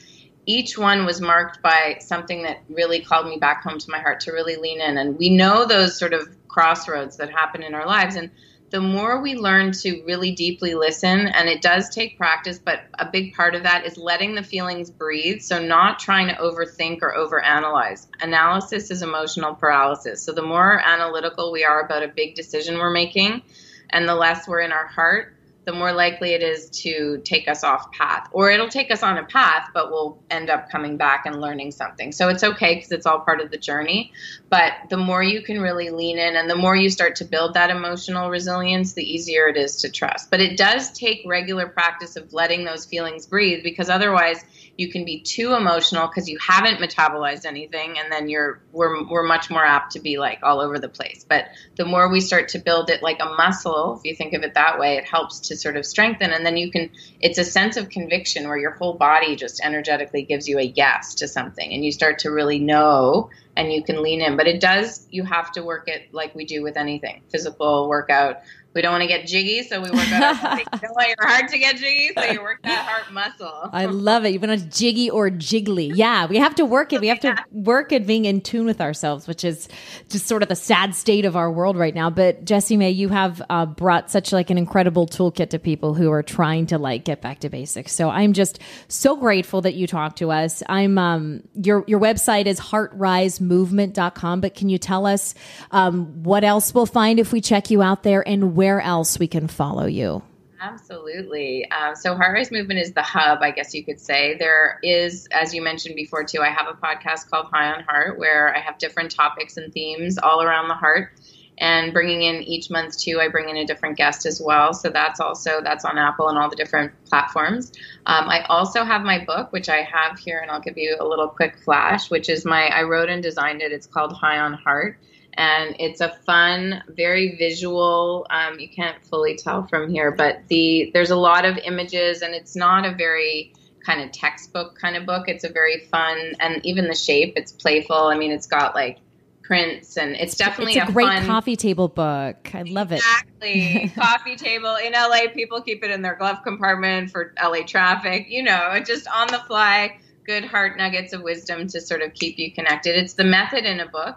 each 0.47 0.79
one 0.79 1.05
was 1.05 1.21
marked 1.21 1.61
by 1.61 1.99
something 2.01 2.43
that 2.43 2.63
really 2.69 3.01
called 3.01 3.27
me 3.27 3.37
back 3.37 3.63
home 3.63 3.79
to 3.79 3.91
my 3.91 3.99
heart 3.99 4.21
to 4.21 4.33
really 4.33 4.57
lean 4.57 4.81
in. 4.81 4.97
And 4.97 5.19
we 5.19 5.29
know 5.29 5.67
those 5.67 5.99
sort 5.99 6.15
of 6.15 6.29
crossroads 6.57 7.19
that 7.19 7.29
happen 7.29 7.63
in 7.63 7.75
our 7.75 7.87
lives. 7.87 8.17
And 8.17 8.31
the 8.71 8.81
more 8.81 9.21
we 9.21 9.35
learn 9.35 9.73
to 9.73 10.03
really 10.07 10.33
deeply 10.33 10.75
listen, 10.75 11.27
and 11.27 11.51
it 11.51 11.61
does 11.61 11.91
take 11.91 12.17
practice, 12.17 12.59
but 12.59 12.81
a 12.99 13.05
big 13.05 13.35
part 13.35 13.55
of 13.55 13.65
that 13.65 13.85
is 13.85 13.99
letting 13.99 14.35
the 14.35 14.43
feelings 14.43 14.91
breathe. 14.91 15.43
So, 15.43 15.63
not 15.63 15.99
trying 15.99 16.29
to 16.29 16.35
overthink 16.35 17.03
or 17.03 17.15
overanalyze. 17.15 18.07
Analysis 18.23 18.91
is 18.91 19.03
emotional 19.03 19.55
paralysis. 19.55 20.23
So, 20.23 20.33
the 20.33 20.43
more 20.43 20.81
analytical 20.83 21.53
we 21.53 21.63
are 21.63 21.85
about 21.85 22.03
a 22.03 22.09
big 22.09 22.35
decision 22.35 22.79
we're 22.79 22.91
making, 22.91 23.43
and 23.91 24.09
the 24.09 24.15
less 24.15 24.49
we're 24.49 24.63
in 24.63 24.73
our 24.73 24.87
heart, 24.87 25.36
the 25.67 25.73
more 25.73 25.93
likely 25.93 26.33
it 26.33 26.43
is 26.43 26.71
to 26.71 27.21
take 27.25 27.49
us 27.49 27.65
off 27.65 27.91
path. 27.91 28.29
Or 28.31 28.51
it'll 28.51 28.69
take 28.69 28.93
us 28.93 29.03
on 29.03 29.19
a 29.19 29.25
path, 29.25 29.69
but 29.75 29.91
we'll 29.91 30.17
end 30.31 30.49
up 30.49 30.71
coming 30.71 30.97
back 30.97 31.27
and 31.27 31.41
learning 31.41 31.73
something. 31.73 32.13
So 32.13 32.29
it's 32.29 32.45
okay 32.45 32.77
because 32.77 32.93
it's 32.93 33.05
all 33.05 33.19
part 33.19 33.41
of 33.41 33.51
the 33.51 33.59
journey. 33.59 34.13
But 34.49 34.75
the 34.91 34.97
more 34.97 35.25
you 35.25 35.43
can 35.43 35.61
really 35.61 35.91
lean 35.91 36.19
in 36.19 36.37
and 36.37 36.49
the 36.49 36.55
more 36.55 36.77
you 36.77 36.89
start 36.89 37.17
to 37.17 37.25
build 37.25 37.55
that 37.55 37.71
emotional 37.71 38.31
resilience, 38.31 38.93
the 38.93 39.03
easier 39.03 39.49
it 39.49 39.57
is 39.57 39.77
to 39.83 39.91
trust. 39.91 40.31
But 40.31 40.41
it 40.41 40.57
does 40.57 40.93
take 40.93 41.23
regular 41.27 41.67
practice 41.67 42.15
of 42.15 42.33
letting 42.33 42.65
those 42.65 42.87
feelings 42.87 43.27
breathe 43.27 43.65
because 43.65 43.91
otherwise 43.91 44.45
you 44.77 44.91
can 44.91 45.05
be 45.05 45.21
too 45.21 45.55
emotional 45.55 46.07
because 46.07 46.29
you 46.29 46.39
haven't 46.39 46.79
metabolized 46.79 47.47
anything 47.47 47.99
and 47.99 48.13
then 48.13 48.29
you're 48.29 48.61
we're, 48.73 49.09
we're 49.09 49.23
much 49.23 49.51
more 49.51 49.65
apt 49.65 49.93
to 49.93 50.01
be 50.01 50.19
like 50.19 50.41
all 50.43 50.61
over 50.61 50.79
the 50.79 50.89
place. 50.89 51.25
But 51.27 51.47
the 51.77 51.85
more 51.85 52.09
we 52.09 52.21
start 52.21 52.49
to 52.49 52.59
build 52.59 52.91
it 52.91 53.03
like 53.03 53.19
a 53.21 53.27
muscle 53.27 53.97
if 53.99 54.05
you 54.05 54.15
think 54.15 54.35
of 54.35 54.43
it 54.43 54.55
that 54.55 54.79
way 54.79 54.97
it 54.97 55.05
helps 55.05 55.41
to 55.49 55.57
sort 55.57 55.77
of 55.77 55.87
strengthen 55.87 56.31
and 56.31 56.45
then 56.45 56.57
you 56.57 56.71
can 56.71 56.91
it's 57.21 57.39
a 57.39 57.45
sense 57.45 57.77
of 57.77 57.89
conviction 57.89 58.49
where 58.49 58.59
your 58.59 58.73
whole 58.73 58.95
body 58.95 59.37
just 59.37 59.61
energetically 59.65 60.23
gives 60.23 60.49
you 60.49 60.59
a 60.59 60.63
yes 60.63 61.15
to 61.17 61.29
something 61.29 61.73
and 61.73 61.85
you 61.85 61.93
start 61.93 62.21
to 62.21 62.31
really 62.31 62.59
know 62.59 63.31
and 63.57 63.73
you 63.73 63.83
can 63.83 64.03
lean 64.03 64.21
in. 64.21 64.37
But 64.37 64.47
it 64.47 64.61
does 64.61 65.07
you 65.11 65.25
have 65.25 65.53
to 65.53 65.63
work 65.63 65.89
it 65.89 66.13
like 66.13 66.35
we 66.35 66.45
do 66.45 66.63
with 66.63 66.77
anything 66.77 67.23
physical 67.31 67.89
workout 67.89 68.43
we 68.77 68.83
don't 68.83 68.93
want 68.93 69.01
to 69.01 69.09
get 69.09 69.27
jiggy, 69.27 69.63
so 69.63 69.81
we 69.81 69.91
work 69.91 70.13
out. 70.13 70.59
you 70.59 70.65
don't 70.83 70.95
want 70.95 71.09
your 71.09 71.27
heart 71.27 71.49
to 71.51 71.59
get 71.59 71.79
jiggy, 71.79 72.11
so 72.15 72.25
you 72.25 72.43
work 72.43 72.63
that 72.63 72.85
heart 72.87 73.11
muscle. 73.11 73.71
I 73.73 73.87
love 73.87 74.27
it. 74.27 74.35
You 74.35 74.39
want 74.39 74.61
to 74.61 74.67
jiggy 74.67 75.09
or 75.09 75.31
jiggly. 75.31 75.93
Yeah, 75.95 76.27
we 76.27 76.37
have 76.37 76.55
to 76.57 76.67
work 76.67 76.93
it. 76.93 77.01
We 77.01 77.07
have 77.07 77.21
to 77.21 77.35
work 77.51 77.91
at 77.91 78.07
being 78.07 78.27
in 78.27 78.43
tune 78.43 78.67
with 78.67 78.83
ourselves, 78.83 79.27
which 79.27 79.45
is 79.45 79.71
just 80.11 80.27
sort 80.27 80.43
of 80.43 80.51
the 80.51 80.55
sad 80.55 80.95
state 80.95 81.25
of 81.25 81.37
our 81.37 81.51
world 81.51 81.79
right 81.79 81.95
now. 81.95 82.11
But 82.11 82.45
Jessie 82.45 82.77
May, 82.77 82.91
you 82.91 83.09
have 83.09 83.41
uh, 83.49 83.65
brought 83.65 84.11
such 84.11 84.31
like 84.31 84.51
an 84.51 84.59
incredible 84.59 85.07
toolkit 85.07 85.49
to 85.51 85.59
people 85.59 85.95
who 85.95 86.11
are 86.11 86.23
trying 86.23 86.67
to 86.67 86.77
like 86.77 87.07
get 87.07 87.23
back 87.23 87.41
to 87.41 87.49
basics. 87.49 87.93
So 87.93 88.11
I'm 88.11 88.35
just 88.35 88.59
so 88.89 89.17
grateful 89.17 89.63
that 89.63 89.73
you 89.73 89.87
talked 89.87 90.19
to 90.19 90.31
us. 90.31 90.63
I'm 90.69 90.99
um, 90.99 91.45
your 91.55 91.83
your 91.87 91.99
website 91.99 92.45
is 92.45 92.61
heartrisemovement.com, 92.61 94.43
but 94.43 94.55
can 94.55 94.69
you 94.69 94.77
tell 94.77 95.07
us 95.07 95.35
um, 95.71 96.23
what 96.23 96.45
else 96.45 96.75
we'll 96.75 96.85
find 96.85 97.19
if 97.19 97.33
we 97.33 97.41
check 97.41 97.71
you 97.71 97.81
out 97.81 98.03
there 98.03 98.27
and 98.29 98.55
where 98.55 98.66
where 98.67 98.81
else 98.81 99.17
we 99.21 99.29
can 99.29 99.47
follow 99.47 99.87
you. 99.87 100.21
Absolutely. 100.61 101.71
Um, 101.71 101.95
so, 101.95 102.17
Rise 102.17 102.51
Movement 102.51 102.81
is 102.81 102.93
the 102.93 103.03
hub, 103.03 103.39
I 103.41 103.53
guess 103.53 103.73
you 103.73 103.85
could 103.85 104.01
say. 104.01 104.37
There 104.37 104.81
is, 104.83 105.29
as 105.31 105.55
you 105.55 105.63
mentioned 105.63 105.95
before, 105.95 106.25
too, 106.25 106.41
I 106.41 106.49
have 106.49 106.67
a 106.67 106.73
podcast 106.73 107.31
called 107.31 107.47
High 107.47 107.73
on 107.73 107.85
Heart 107.85 108.19
where 108.19 108.57
I 108.57 108.59
have 108.59 108.77
different 108.79 109.13
topics 109.13 109.57
and 109.57 109.73
themes 109.73 110.19
all 110.19 110.43
around 110.43 110.67
the 110.67 110.75
heart. 110.75 111.13
And 111.59 111.93
bringing 111.93 112.23
in 112.23 112.43
each 112.43 112.69
month 112.69 112.99
too, 112.99 113.21
I 113.21 113.29
bring 113.29 113.49
in 113.49 113.57
a 113.57 113.65
different 113.65 113.97
guest 113.97 114.27
as 114.27 114.43
well. 114.45 114.75
So 114.75 114.91
that's 114.91 115.21
also 115.21 115.61
that's 115.63 115.85
on 115.85 115.97
Apple 115.97 116.29
and 116.29 116.37
all 116.37 116.51
the 116.51 116.57
different 116.57 116.93
platforms. 117.05 117.71
Um, 118.05 118.29
I 118.29 118.45
also 118.49 118.83
have 118.83 119.03
my 119.03 119.25
book, 119.25 119.53
which 119.53 119.69
I 119.69 119.83
have 119.83 120.19
here, 120.19 120.41
and 120.41 120.51
I'll 120.51 120.61
give 120.61 120.77
you 120.77 120.97
a 120.99 121.07
little 121.07 121.29
quick 121.29 121.57
flash. 121.65 122.11
Which 122.11 122.29
is 122.29 122.45
my 122.45 122.67
I 122.67 122.83
wrote 122.83 123.09
and 123.09 123.23
designed 123.23 123.63
it. 123.63 123.71
It's 123.71 123.87
called 123.87 124.13
High 124.13 124.39
on 124.39 124.55
Heart 124.55 124.99
and 125.37 125.77
it's 125.79 126.01
a 126.01 126.15
fun, 126.25 126.83
very 126.89 127.37
visual. 127.37 128.27
Um, 128.31 128.59
you 128.59 128.69
can't 128.69 129.05
fully 129.05 129.37
tell 129.37 129.67
from 129.67 129.91
here, 129.91 130.11
but 130.11 130.49
the 130.49 130.91
there's 130.95 131.11
a 131.11 131.17
lot 131.17 131.45
of 131.45 131.59
images, 131.59 132.23
and 132.23 132.35
it's 132.35 132.57
not 132.57 132.87
a 132.87 132.95
very 132.95 133.53
kind 133.85 134.01
of 134.01 134.11
textbook 134.13 134.79
kind 134.79 134.97
of 134.97 135.05
book. 135.05 135.29
It's 135.29 135.45
a 135.45 135.51
very 135.51 135.81
fun, 135.91 136.33
and 136.41 136.65
even 136.65 136.89
the 136.89 136.95
shape, 136.95 137.35
it's 137.37 137.53
playful. 137.53 137.97
I 137.97 138.17
mean, 138.17 138.33
it's 138.33 138.47
got 138.47 138.75
like 138.75 138.99
prints, 139.43 139.99
and 139.99 140.17
it's 140.17 140.37
definitely 140.37 140.75
it's 140.75 140.89
a, 140.89 140.91
a 140.91 140.93
great 140.93 141.07
fun, 141.07 141.27
coffee 141.27 141.57
table 141.57 141.89
book. 141.89 142.55
I 142.55 142.63
love 142.63 142.93
exactly. 142.93 143.51
it. 143.51 143.83
Exactly, 143.85 144.03
coffee 144.03 144.37
table 144.37 144.77
in 144.77 144.93
LA. 144.93 145.31
People 145.35 145.61
keep 145.61 145.85
it 145.85 145.91
in 145.91 146.01
their 146.01 146.17
glove 146.17 146.39
compartment 146.45 147.11
for 147.11 147.35
LA 147.43 147.63
traffic. 147.67 148.27
You 148.29 148.43
know, 148.43 148.79
just 148.85 149.07
on 149.09 149.27
the 149.29 149.39
fly. 149.47 149.99
Good 150.25 150.45
heart 150.45 150.77
nuggets 150.77 151.13
of 151.13 151.23
wisdom 151.23 151.69
to 151.69 151.81
sort 151.81 152.03
of 152.03 152.13
keep 152.15 152.37
you 152.37 152.51
connected. 152.53 152.97
It's 152.97 153.15
the 153.15 153.23
method 153.23 153.65
in 153.65 153.79
a 153.79 153.87
book 153.87 154.17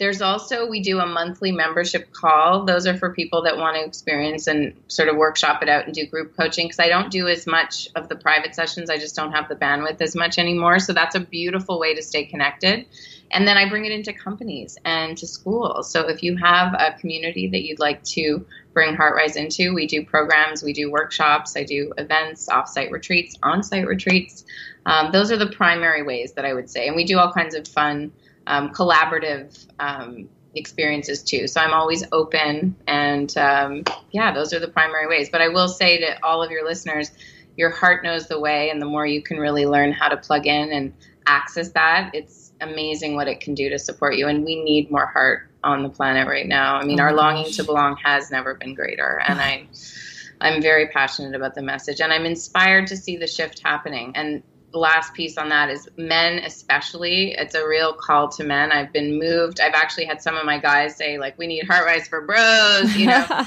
there's 0.00 0.22
also, 0.22 0.66
we 0.66 0.80
do 0.80 0.98
a 0.98 1.06
monthly 1.06 1.52
membership 1.52 2.10
call. 2.12 2.64
Those 2.64 2.86
are 2.86 2.96
for 2.96 3.12
people 3.12 3.42
that 3.42 3.58
want 3.58 3.76
to 3.76 3.84
experience 3.84 4.46
and 4.46 4.74
sort 4.88 5.10
of 5.10 5.16
workshop 5.16 5.62
it 5.62 5.68
out 5.68 5.84
and 5.84 5.94
do 5.94 6.06
group 6.06 6.34
coaching 6.34 6.68
because 6.68 6.78
I 6.78 6.88
don't 6.88 7.10
do 7.10 7.28
as 7.28 7.46
much 7.46 7.86
of 7.94 8.08
the 8.08 8.16
private 8.16 8.54
sessions. 8.54 8.88
I 8.88 8.96
just 8.96 9.14
don't 9.14 9.32
have 9.32 9.50
the 9.50 9.56
bandwidth 9.56 10.00
as 10.00 10.16
much 10.16 10.38
anymore. 10.38 10.78
So 10.78 10.94
that's 10.94 11.16
a 11.16 11.20
beautiful 11.20 11.78
way 11.78 11.94
to 11.94 12.02
stay 12.02 12.24
connected. 12.24 12.86
And 13.30 13.46
then 13.46 13.58
I 13.58 13.68
bring 13.68 13.84
it 13.84 13.92
into 13.92 14.14
companies 14.14 14.78
and 14.86 15.18
to 15.18 15.26
schools. 15.26 15.92
So 15.92 16.08
if 16.08 16.22
you 16.22 16.34
have 16.38 16.72
a 16.72 16.98
community 16.98 17.48
that 17.48 17.62
you'd 17.62 17.78
like 17.78 18.02
to 18.04 18.46
bring 18.72 18.96
HeartRise 18.96 19.36
into, 19.36 19.74
we 19.74 19.86
do 19.86 20.02
programs, 20.02 20.62
we 20.62 20.72
do 20.72 20.90
workshops, 20.90 21.58
I 21.58 21.64
do 21.64 21.92
events, 21.98 22.48
offsite 22.48 22.90
retreats, 22.90 23.36
on-site 23.42 23.86
retreats. 23.86 24.46
Um, 24.86 25.12
those 25.12 25.30
are 25.30 25.36
the 25.36 25.50
primary 25.50 26.02
ways 26.02 26.32
that 26.32 26.46
I 26.46 26.54
would 26.54 26.70
say. 26.70 26.86
And 26.86 26.96
we 26.96 27.04
do 27.04 27.18
all 27.18 27.34
kinds 27.34 27.54
of 27.54 27.68
fun 27.68 28.12
um, 28.46 28.70
collaborative 28.72 29.66
um, 29.78 30.28
experiences 30.54 31.22
too. 31.22 31.46
So 31.46 31.60
I'm 31.60 31.72
always 31.72 32.04
open, 32.12 32.76
and 32.86 33.36
um, 33.36 33.84
yeah, 34.10 34.32
those 34.32 34.52
are 34.52 34.58
the 34.58 34.68
primary 34.68 35.06
ways. 35.06 35.28
But 35.30 35.40
I 35.40 35.48
will 35.48 35.68
say 35.68 35.98
to 35.98 36.24
all 36.24 36.42
of 36.42 36.50
your 36.50 36.64
listeners, 36.64 37.10
your 37.56 37.70
heart 37.70 38.04
knows 38.04 38.26
the 38.26 38.40
way, 38.40 38.70
and 38.70 38.80
the 38.80 38.86
more 38.86 39.06
you 39.06 39.22
can 39.22 39.38
really 39.38 39.66
learn 39.66 39.92
how 39.92 40.08
to 40.08 40.16
plug 40.16 40.46
in 40.46 40.72
and 40.72 40.92
access 41.26 41.70
that, 41.72 42.10
it's 42.14 42.52
amazing 42.60 43.14
what 43.14 43.28
it 43.28 43.40
can 43.40 43.54
do 43.54 43.68
to 43.70 43.78
support 43.78 44.16
you. 44.16 44.26
And 44.26 44.44
we 44.44 44.62
need 44.62 44.90
more 44.90 45.06
heart 45.06 45.48
on 45.62 45.82
the 45.82 45.88
planet 45.88 46.26
right 46.26 46.46
now. 46.46 46.76
I 46.76 46.84
mean, 46.84 47.00
oh 47.00 47.04
our 47.04 47.12
longing 47.12 47.44
gosh. 47.44 47.56
to 47.56 47.64
belong 47.64 47.96
has 48.02 48.30
never 48.30 48.54
been 48.54 48.74
greater, 48.74 49.20
and 49.26 49.40
I. 49.40 49.66
I'm 50.42 50.62
very 50.62 50.86
passionate 50.88 51.34
about 51.34 51.54
the 51.54 51.60
message 51.60 52.00
and 52.00 52.14
I'm 52.14 52.24
inspired 52.24 52.86
to 52.86 52.96
see 52.96 53.18
the 53.18 53.26
shift 53.26 53.60
happening. 53.62 54.12
And 54.14 54.42
last 54.72 55.14
piece 55.14 55.36
on 55.36 55.48
that 55.48 55.70
is 55.70 55.88
men 55.96 56.38
especially. 56.40 57.32
It's 57.32 57.54
a 57.54 57.66
real 57.66 57.92
call 57.92 58.28
to 58.30 58.44
men. 58.44 58.72
I've 58.72 58.92
been 58.92 59.18
moved. 59.18 59.60
I've 59.60 59.74
actually 59.74 60.04
had 60.04 60.22
some 60.22 60.36
of 60.36 60.44
my 60.44 60.58
guys 60.58 60.96
say 60.96 61.18
like 61.18 61.36
we 61.38 61.46
need 61.46 61.66
heart 61.66 61.86
rise 61.86 62.08
for 62.08 62.22
bros 62.22 62.94
you 62.96 63.06
know? 63.06 63.26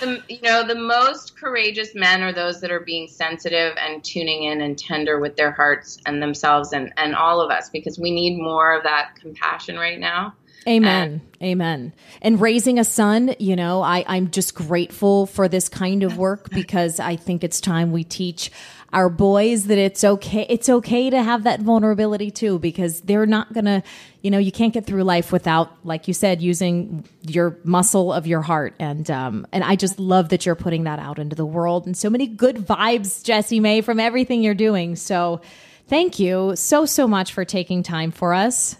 The, 0.00 0.22
you 0.26 0.40
know 0.40 0.66
the 0.66 0.74
most 0.74 1.36
courageous 1.38 1.94
men 1.94 2.22
are 2.22 2.32
those 2.32 2.62
that 2.62 2.70
are 2.70 2.80
being 2.80 3.06
sensitive 3.08 3.76
and 3.78 4.02
tuning 4.02 4.44
in 4.44 4.62
and 4.62 4.78
tender 4.78 5.20
with 5.20 5.36
their 5.36 5.50
hearts 5.50 5.98
and 6.06 6.22
themselves 6.22 6.72
and 6.72 6.90
and 6.96 7.14
all 7.14 7.42
of 7.42 7.50
us 7.50 7.68
because 7.68 7.98
we 7.98 8.10
need 8.10 8.38
more 8.38 8.74
of 8.74 8.84
that 8.84 9.10
compassion 9.20 9.76
right 9.76 10.00
now. 10.00 10.34
Amen. 10.66 11.22
And, 11.40 11.50
Amen. 11.50 11.92
And 12.20 12.40
raising 12.40 12.78
a 12.78 12.84
son, 12.84 13.34
you 13.38 13.56
know, 13.56 13.82
I, 13.82 14.04
I'm 14.06 14.30
just 14.30 14.54
grateful 14.54 15.26
for 15.26 15.48
this 15.48 15.68
kind 15.68 16.02
of 16.02 16.16
work 16.16 16.50
because 16.50 17.00
I 17.00 17.16
think 17.16 17.42
it's 17.42 17.60
time 17.60 17.92
we 17.92 18.04
teach 18.04 18.50
our 18.92 19.08
boys 19.08 19.66
that 19.66 19.78
it's 19.78 20.04
okay 20.04 20.46
it's 20.48 20.68
okay 20.68 21.08
to 21.08 21.22
have 21.22 21.44
that 21.44 21.60
vulnerability 21.60 22.30
too 22.30 22.58
because 22.58 23.00
they're 23.02 23.26
not 23.26 23.52
going 23.52 23.64
to 23.64 23.82
you 24.20 24.30
know 24.30 24.38
you 24.38 24.52
can't 24.52 24.74
get 24.74 24.86
through 24.86 25.02
life 25.02 25.32
without 25.32 25.72
like 25.84 26.06
you 26.08 26.14
said 26.14 26.42
using 26.42 27.04
your 27.26 27.58
muscle 27.64 28.12
of 28.12 28.26
your 28.26 28.42
heart. 28.42 28.74
And 28.78 29.10
um 29.10 29.46
and 29.52 29.64
I 29.64 29.76
just 29.76 29.98
love 29.98 30.28
that 30.30 30.46
you're 30.46 30.54
putting 30.54 30.84
that 30.84 30.98
out 30.98 31.18
into 31.18 31.36
the 31.36 31.46
world. 31.46 31.86
And 31.86 31.96
so 31.96 32.10
many 32.10 32.26
good 32.26 32.56
vibes 32.56 33.24
Jessie-May 33.24 33.80
from 33.80 34.00
everything 34.00 34.42
you're 34.42 34.54
doing. 34.54 34.96
So 34.96 35.40
thank 35.88 36.18
you 36.18 36.56
so 36.56 36.86
so 36.86 37.08
much 37.08 37.32
for 37.32 37.44
taking 37.44 37.82
time 37.82 38.10
for 38.10 38.34
us 38.34 38.76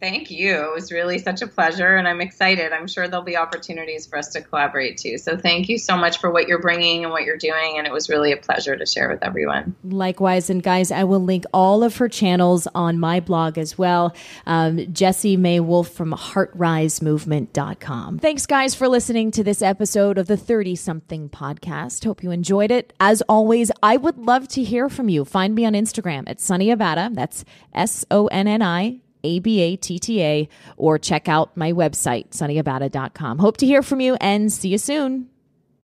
Thank 0.00 0.30
you. 0.30 0.54
It 0.54 0.74
was 0.74 0.90
really 0.90 1.18
such 1.18 1.42
a 1.42 1.46
pleasure, 1.46 1.96
and 1.96 2.08
I'm 2.08 2.22
excited. 2.22 2.72
I'm 2.72 2.86
sure 2.86 3.06
there'll 3.06 3.22
be 3.22 3.36
opportunities 3.36 4.06
for 4.06 4.16
us 4.16 4.28
to 4.28 4.40
collaborate 4.40 4.96
too. 4.96 5.18
So, 5.18 5.36
thank 5.36 5.68
you 5.68 5.76
so 5.76 5.94
much 5.94 6.16
for 6.18 6.30
what 6.30 6.48
you're 6.48 6.62
bringing 6.62 7.04
and 7.04 7.12
what 7.12 7.24
you're 7.24 7.36
doing. 7.36 7.74
And 7.76 7.86
it 7.86 7.92
was 7.92 8.08
really 8.08 8.32
a 8.32 8.38
pleasure 8.38 8.74
to 8.76 8.86
share 8.86 9.10
with 9.10 9.22
everyone. 9.22 9.76
Likewise. 9.84 10.48
And, 10.48 10.62
guys, 10.62 10.90
I 10.90 11.04
will 11.04 11.20
link 11.20 11.44
all 11.52 11.84
of 11.84 11.98
her 11.98 12.08
channels 12.08 12.66
on 12.74 12.98
my 12.98 13.20
blog 13.20 13.58
as 13.58 13.76
well. 13.76 14.16
Um, 14.46 14.90
Jessie-May 14.90 15.60
Wolfe 15.60 15.90
from 15.90 16.12
heartrisemovement.com. 16.12 18.20
Thanks, 18.20 18.46
guys, 18.46 18.74
for 18.74 18.88
listening 18.88 19.30
to 19.32 19.44
this 19.44 19.60
episode 19.60 20.16
of 20.16 20.28
the 20.28 20.38
30 20.38 20.76
something 20.76 21.28
podcast. 21.28 22.04
Hope 22.04 22.22
you 22.22 22.30
enjoyed 22.30 22.70
it. 22.70 22.94
As 22.98 23.20
always, 23.28 23.70
I 23.82 23.98
would 23.98 24.16
love 24.16 24.48
to 24.48 24.62
hear 24.62 24.88
from 24.88 25.10
you. 25.10 25.26
Find 25.26 25.54
me 25.54 25.66
on 25.66 25.74
Instagram 25.74 26.24
at 26.26 26.38
Sonni 26.38 26.74
Abatta. 26.74 27.14
That's 27.14 27.44
S 27.74 28.06
O 28.10 28.28
N 28.28 28.48
N 28.48 28.62
I 28.62 29.00
a 29.24 29.38
B 29.40 29.60
A 29.60 29.76
T 29.76 29.98
T 29.98 30.22
A, 30.22 30.48
or 30.76 30.98
check 30.98 31.28
out 31.28 31.56
my 31.56 31.72
website, 31.72 32.30
sonniabatta.com. 32.30 33.38
Hope 33.38 33.56
to 33.58 33.66
hear 33.66 33.82
from 33.82 34.00
you 34.00 34.16
and 34.20 34.52
see 34.52 34.68
you 34.68 34.78
soon. 34.78 35.28